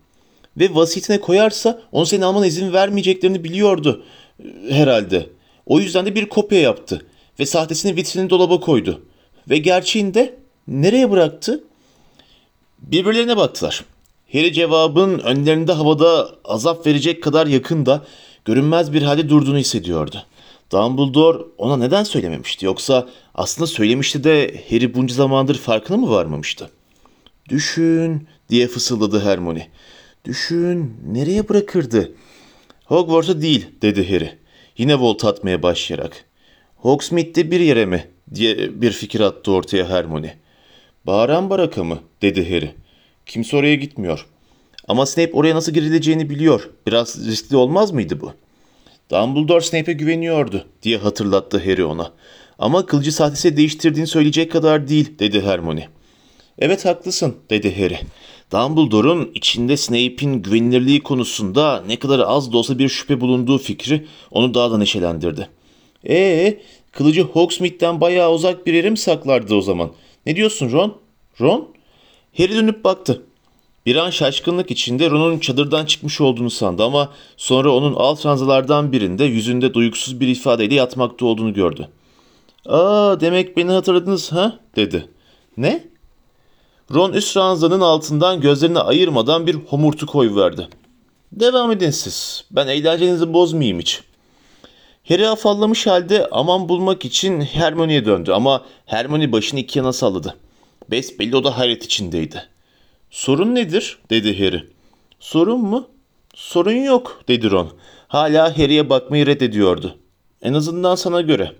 [0.56, 4.04] Ve vasiyetine koyarsa onu senin almana izin vermeyeceklerini biliyordu
[4.44, 5.26] e, herhalde.
[5.66, 7.06] O yüzden de bir kopya yaptı.
[7.40, 9.02] Ve sahtesini vitrinin dolaba koydu.
[9.50, 10.34] Ve gerçeğini de
[10.68, 11.64] nereye bıraktı?
[12.78, 13.84] Birbirlerine baktılar.
[14.32, 18.04] Harry cevabın önlerinde havada azap verecek kadar yakında,
[18.44, 20.24] görünmez bir halde durduğunu hissediyordu.
[20.72, 26.70] Dumbledore ona neden söylememişti yoksa aslında söylemişti de Harry bunca zamandır farkına mı varmamıştı?
[27.48, 29.68] Düşün diye fısıldadı Hermione.
[30.24, 32.12] Düşün nereye bırakırdı?
[32.84, 34.38] Hogwarts'a değil dedi Harry.
[34.78, 36.24] Yine volt atmaya başlayarak.
[36.76, 38.04] Hogsmeade'de bir yere mi
[38.34, 40.36] diye bir fikir attı ortaya Hermione.
[41.06, 42.74] Bağıran baraka mı dedi Harry.
[43.26, 44.26] Kimse oraya gitmiyor.
[44.88, 46.70] Ama Snape oraya nasıl girileceğini biliyor.
[46.86, 48.32] Biraz riskli olmaz mıydı bu?
[49.10, 52.12] Dumbledore Snape'e güveniyordu diye hatırlattı Harry ona.
[52.58, 55.88] Ama kılıcı sahtesi değiştirdiğini söyleyecek kadar değil dedi Hermione.
[56.58, 57.98] Evet haklısın dedi Harry.
[58.52, 64.54] Dumbledore'un içinde Snape'in güvenilirliği konusunda ne kadar az da olsa bir şüphe bulunduğu fikri onu
[64.54, 65.48] daha da neşelendirdi.
[66.08, 66.60] Ee,
[66.92, 69.90] kılıcı Hogsmeade'den bayağı uzak bir yere mi saklardı o zaman?
[70.26, 70.96] Ne diyorsun Ron?
[71.40, 71.68] Ron?
[72.36, 73.22] Harry dönüp baktı.
[73.86, 79.24] Bir an şaşkınlık içinde Ron'un çadırdan çıkmış olduğunu sandı ama sonra onun alt ranzalardan birinde
[79.24, 81.88] yüzünde duygusuz bir ifadeyle yatmakta olduğunu gördü.
[82.66, 85.08] ''Aa demek beni hatırladınız ha?'' dedi.
[85.56, 85.97] ''Ne?''
[86.94, 90.68] Ron üst ranzanın altından gözlerini ayırmadan bir homurtu koyuverdi.
[91.32, 92.44] ''Devam edin siz.
[92.50, 94.02] Ben eğlencenizi bozmayayım hiç.''
[95.08, 100.36] Harry afallamış halde aman bulmak için Hermione'ye döndü ama Hermione başını iki yana salladı.
[100.90, 102.42] Besbelli o da hayret içindeydi.
[103.10, 103.98] Sorun nedir?
[104.10, 104.64] dedi Harry.
[105.20, 105.88] Sorun mu?
[106.34, 107.70] Sorun yok dedi Ron.
[108.08, 109.98] Hala Harry'e bakmayı reddediyordu.
[110.42, 111.52] En azından sana göre.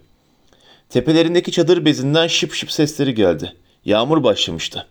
[0.89, 3.53] Tepelerindeki çadır bezinden şıp şıp sesleri geldi.
[3.85, 4.87] Yağmur başlamıştı.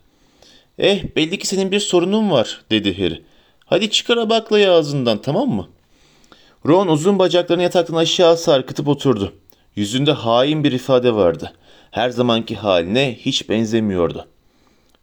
[0.78, 3.24] Eh belli ki senin bir sorunun var dedi Harry.
[3.66, 5.68] Hadi çıkar baklayı ağzından tamam mı?
[6.66, 9.34] Ron uzun bacaklarını yataktan aşağı sarkıtıp oturdu.
[9.76, 11.54] Yüzünde hain bir ifade vardı.
[11.92, 14.28] Her zamanki haline hiç benzemiyordu.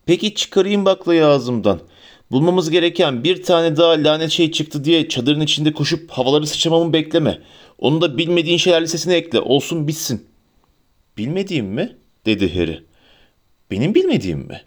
[0.06, 1.80] Peki çıkarayım baklayı ağzımdan.
[2.30, 7.38] Bulmamız gereken bir tane daha lanet şey çıktı diye çadırın içinde koşup havaları sıçramamı bekleme.
[7.78, 9.40] Onu da bilmediğin şeyler listesine ekle.
[9.40, 10.26] Olsun bitsin.
[11.18, 11.96] Bilmediğim mi?
[12.26, 12.84] dedi Harry.
[13.70, 14.62] Benim bilmediğim mi?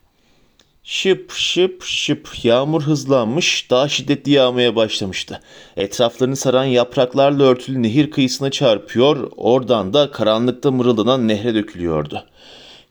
[0.89, 5.41] Şıp şıp şıp yağmur hızlanmış, daha şiddetli yağmaya başlamıştı.
[5.77, 12.23] Etraflarını saran yapraklarla örtülü nehir kıyısına çarpıyor, oradan da karanlıkta mırıldanan nehre dökülüyordu.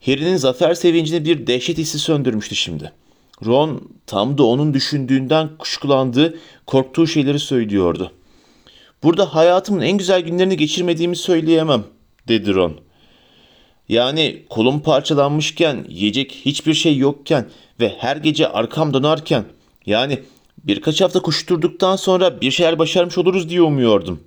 [0.07, 2.93] Harry'nin zafer sevincini bir dehşet hissi söndürmüştü şimdi.
[3.47, 8.13] Ron tam da onun düşündüğünden kuşkulandığı, korktuğu şeyleri söylüyordu.
[9.03, 11.85] Burada hayatımın en güzel günlerini geçirmediğimi söyleyemem,
[12.29, 12.86] dedi Ron.
[13.89, 17.47] Yani kolum parçalanmışken, yiyecek hiçbir şey yokken
[17.81, 19.45] ve her gece arkam dönerken,
[19.87, 20.19] yani
[20.65, 24.21] birkaç hafta koşturduktan sonra bir şeyler başarmış oluruz diye umuyordum.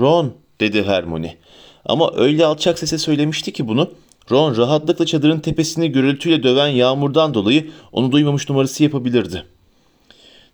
[0.00, 1.36] Ron, dedi Hermione.
[1.84, 3.90] Ama öyle alçak sese söylemişti ki bunu,
[4.30, 9.44] Ron rahatlıkla çadırın tepesini gürültüyle döven yağmurdan dolayı onu duymamış numarası yapabilirdi.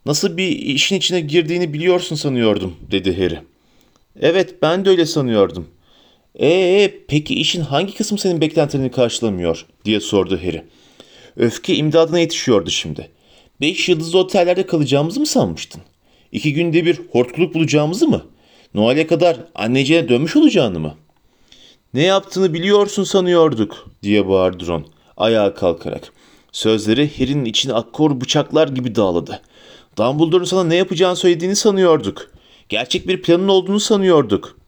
[0.07, 3.39] Nasıl bir işin içine girdiğini biliyorsun sanıyordum, dedi Harry.
[4.21, 5.67] Evet, ben de öyle sanıyordum.
[6.41, 10.63] Ee, peki işin hangi kısmı senin beklentilerini karşılamıyor, diye sordu Harry.
[11.37, 13.11] Öfke imdadına yetişiyordu şimdi.
[13.61, 15.83] Beş yıldızlı otellerde kalacağımızı mı sanmıştın?
[16.33, 18.23] İki günde bir hortkuluk bulacağımızı mı?
[18.75, 21.05] Noel'e kadar anneciğine dönmüş olacağını mı?''
[21.95, 26.13] Ne yaptığını biliyorsun sanıyorduk diye bağırdı Ron ayağa kalkarak.
[26.53, 29.41] Sözleri Harry'nin içine akkor bıçaklar gibi dağladı.
[29.99, 32.31] Dumbledore'un sana ne yapacağını söylediğini sanıyorduk.
[32.69, 34.59] Gerçek bir planın olduğunu sanıyorduk.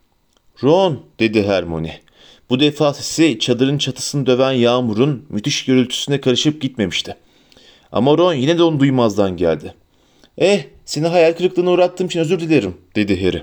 [0.63, 2.01] Ron dedi Hermione.
[2.51, 7.17] Bu defa sesi çadırın çatısını döven yağmurun müthiş gürültüsüne karışıp gitmemişti.
[7.93, 9.75] Ama Ron yine de onu duymazdan geldi.
[10.39, 13.43] Eh seni hayal kırıklığına uğrattığım için özür dilerim dedi Harry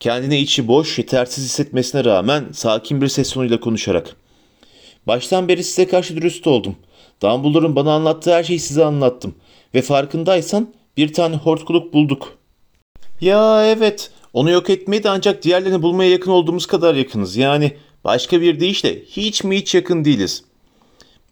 [0.00, 4.16] kendine içi boş, yetersiz hissetmesine rağmen sakin bir ses tonuyla konuşarak.
[5.06, 6.76] Baştan beri size karşı dürüst oldum.
[7.22, 9.34] Dumbledore'un bana anlattığı her şeyi size anlattım.
[9.74, 12.38] Ve farkındaysan bir tane hortkuluk bulduk.
[13.20, 17.36] Ya evet, onu yok etmeye de ancak diğerlerini bulmaya yakın olduğumuz kadar yakınız.
[17.36, 20.44] Yani başka bir deyişle hiç mi hiç yakın değiliz.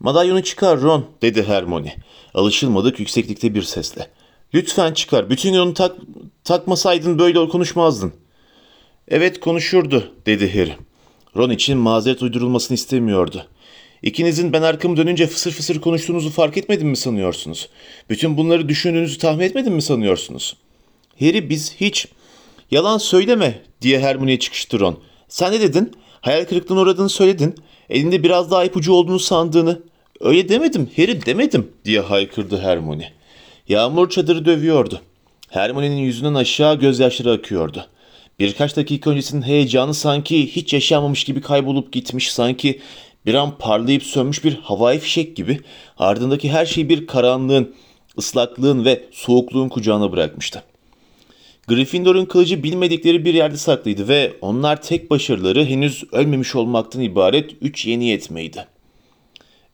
[0.00, 1.96] Madalyonu çıkar Ron, dedi Hermione.
[2.34, 4.10] Alışılmadık yükseklikte bir sesle.
[4.54, 5.30] Lütfen çıkar.
[5.30, 5.96] Bütün gün onu tak
[6.44, 8.12] takmasaydın böyle konuşmazdın.
[9.08, 10.76] Evet konuşurdu, dedi Harry.
[11.36, 13.46] Ron için mazeret uydurulmasını istemiyordu.
[14.02, 17.68] İkinizin ben arkamı dönünce fısır fısır konuştuğunuzu fark etmedim mi sanıyorsunuz?
[18.10, 20.56] Bütün bunları düşündüğünüzü tahmin etmedim mi sanıyorsunuz?
[21.20, 22.06] Harry biz hiç...
[22.70, 24.98] Yalan söyleme diye Hermione'ye çıkıştı Ron.
[25.28, 25.92] Sen ne dedin?
[26.20, 27.54] Hayal kırıklığına uğradığını söyledin.
[27.90, 29.82] Elinde biraz daha ipucu olduğunu sandığını.
[30.20, 33.12] Öyle demedim Harry demedim diye haykırdı Hermione.
[33.68, 35.00] Yağmur çadırı dövüyordu.
[35.48, 37.86] Hermione'nin yüzünden aşağı gözyaşları akıyordu.
[38.38, 42.80] Birkaç dakika öncesinin heyecanı sanki hiç yaşanmamış gibi kaybolup gitmiş, sanki
[43.26, 45.60] bir an parlayıp sönmüş bir havai fişek gibi
[45.98, 47.74] ardındaki her şeyi bir karanlığın,
[48.18, 50.62] ıslaklığın ve soğukluğun kucağına bırakmıştı.
[51.68, 57.86] Gryffindor'un kılıcı bilmedikleri bir yerde saklıydı ve onlar tek başarıları henüz ölmemiş olmaktan ibaret üç
[57.86, 58.66] yeni yetmeydi.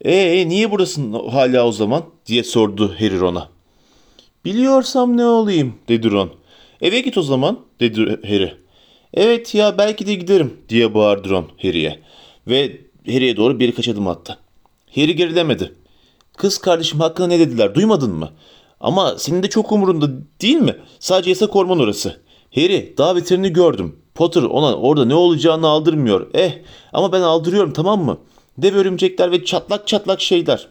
[0.05, 3.49] ''Ee niye buradasın hala o zaman?'' diye sordu Harry Ron'a.
[4.45, 6.30] ''Biliyorsam ne olayım?'' dedi Ron.
[6.80, 8.53] ''Eve git o zaman'' dedi Harry.
[9.14, 12.01] ''Evet ya belki de giderim'' diye bağırdı Ron Harry'e
[12.47, 14.38] ve Harry'e doğru birkaç adım attı.
[14.95, 15.72] Harry gerilemedi.
[16.36, 18.32] ''Kız kardeşim hakkında ne dediler duymadın mı?''
[18.85, 20.11] Ama senin de çok umurunda
[20.41, 20.76] değil mi?
[20.99, 22.20] Sadece yasak orman orası.
[22.55, 23.97] Harry daha beterini gördüm.
[24.14, 26.30] Potter ona orada ne olacağını aldırmıyor.
[26.35, 26.53] Eh
[26.93, 28.18] ama ben aldırıyorum tamam mı?
[28.59, 30.68] Dev örümcekler ve çatlak çatlak şeyler.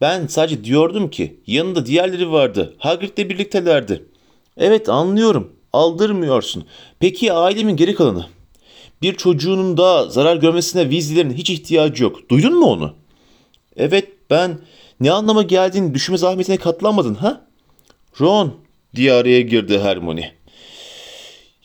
[0.00, 2.74] Ben sadece diyordum ki yanında diğerleri vardı.
[2.78, 4.04] Hagrid'le birliktelerdi.
[4.56, 5.52] Evet anlıyorum.
[5.72, 6.64] Aldırmıyorsun.
[7.00, 8.26] Peki ailemin geri kalanı?
[9.02, 12.30] Bir çocuğunun da zarar görmesine Weasley'lerin hiç ihtiyacı yok.
[12.30, 12.92] Duydun mu onu?
[13.76, 14.58] Evet ben
[15.02, 17.46] ne anlama geldiğini düşünme zahmetine katlanmadın ha?
[18.20, 18.54] Ron
[18.94, 20.32] diye araya girdi Hermione.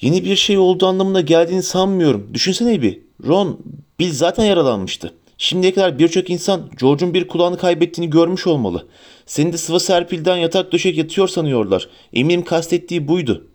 [0.01, 2.29] Yeni bir şey olduğu anlamına geldiğini sanmıyorum.
[2.33, 2.99] Düşünsene bir.
[3.27, 3.59] Ron,
[3.99, 5.13] Bill zaten yaralanmıştı.
[5.37, 8.87] Şimdiye kadar birçok insan George'un bir kulağını kaybettiğini görmüş olmalı.
[9.25, 11.89] Seni de sıva serpilden yatak döşek yatıyor sanıyorlar.
[12.13, 13.47] Eminim kastettiği buydu.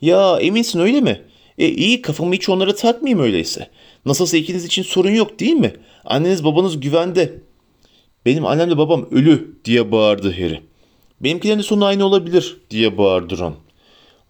[0.00, 1.20] Ya eminsin öyle mi?
[1.58, 3.68] E iyi kafamı hiç onlara takmayayım öyleyse.
[4.06, 5.72] Nasılsa ikiniz için sorun yok değil mi?
[6.04, 7.32] Anneniz babanız güvende.
[8.26, 10.62] Benim annemle babam ölü diye bağırdı Harry.
[11.20, 13.54] Benimkilerin de sonu aynı olabilir diye bağırdı Ron.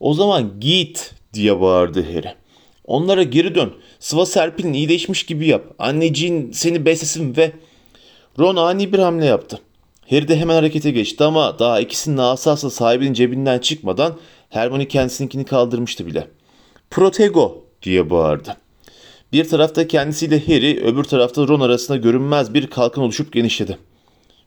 [0.00, 2.34] O zaman git diye bağırdı Harry.
[2.84, 3.74] Onlara geri dön.
[3.98, 5.64] Sıva Serpil'in iyileşmiş gibi yap.
[5.78, 7.52] Anneciğin seni beslesin ve...
[8.38, 9.60] Ron ani bir hamle yaptı.
[10.10, 14.16] Harry de hemen harekete geçti ama daha ikisinin asası sahibinin cebinden çıkmadan
[14.50, 16.28] Hermione kendisininkini kaldırmıştı bile.
[16.90, 18.56] Protego diye bağırdı.
[19.32, 23.78] Bir tarafta kendisiyle Harry, öbür tarafta Ron arasında görünmez bir kalkan oluşup genişledi.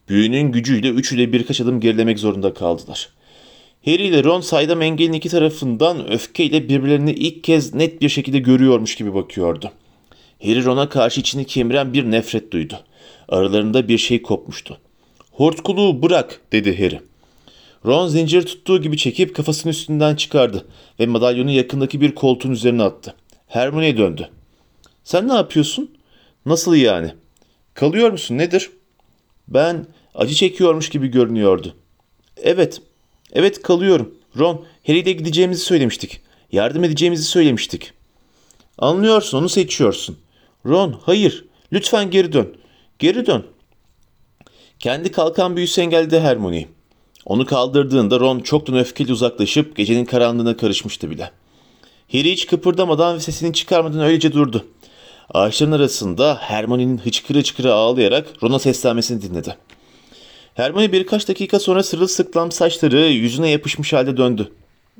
[0.10, 3.10] Büyünün gücüyle üçü de birkaç adım gerilemek zorunda kaldılar.
[3.86, 8.96] Harry ile Ron saydam engelin iki tarafından öfkeyle birbirlerini ilk kez net bir şekilde görüyormuş
[8.96, 9.72] gibi bakıyordu.
[10.44, 12.80] Harry Ron'a karşı içini kemiren bir nefret duydu.
[13.30, 14.78] Aralarında bir şey kopmuştu.
[15.32, 17.00] Hortkuluğu bırak dedi Harry.
[17.86, 20.66] Ron zincir tuttuğu gibi çekip kafasının üstünden çıkardı
[21.00, 23.16] ve madalyonu yakındaki bir koltuğun üzerine attı.
[23.48, 24.30] Hermione'ye döndü.
[25.10, 25.92] Sen ne yapıyorsun?
[26.46, 27.14] Nasıl yani?
[27.74, 28.70] Kalıyor musun nedir?
[29.48, 29.86] Ben
[30.16, 31.76] acı çekiyormuş gibi görünüyordu.
[32.38, 32.82] Evet,
[33.34, 34.16] evet kalıyorum.
[34.38, 36.22] Ron, Harry ile gideceğimizi söylemiştik.
[36.52, 37.94] Yardım edeceğimizi söylemiştik.
[38.78, 40.18] Anlıyorsun, onu seçiyorsun.
[40.66, 41.46] Ron, hayır.
[41.74, 42.58] Lütfen geri dön.
[43.00, 43.46] Geri dön.
[44.80, 46.68] Kendi kalkan büyüsü engelledi Hermione'yi.
[47.26, 51.32] Onu kaldırdığında Ron çoktan öfkeli uzaklaşıp gecenin karanlığına karışmıştı bile.
[52.12, 54.66] Harry hiç kıpırdamadan ve sesini çıkarmadan öylece durdu.
[55.34, 59.58] Ağaçların arasında Hermione'nin hıçkırı hıçkırı ağlayarak Ron'a seslenmesini dinledi.
[60.54, 64.52] Hermione birkaç dakika sonra sırılsıklam saçları yüzüne yapışmış halde döndü.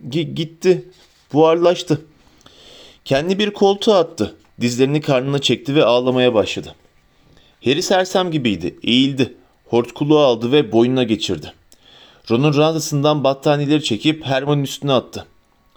[0.10, 0.90] G- gitti.
[1.34, 2.02] Buharlaştı.
[3.06, 4.36] Kendi bir koltuğa attı.
[4.62, 6.76] Dizlerini karnına çekti ve ağlamaya başladı.
[7.66, 8.80] Harry sersem gibiydi.
[8.84, 9.36] Eğildi.
[9.66, 11.54] Hortkuluğu aldı ve boynuna geçirdi.
[12.32, 15.26] Ron'un rantasından battaniyeleri çekip Hermione'nin üstüne attı.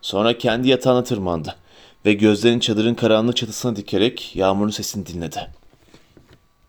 [0.03, 1.57] Sonra kendi yatağına tırmandı
[2.07, 5.49] ve gözlerini çadırın karanlık çatısına dikerek yağmurun sesini dinledi.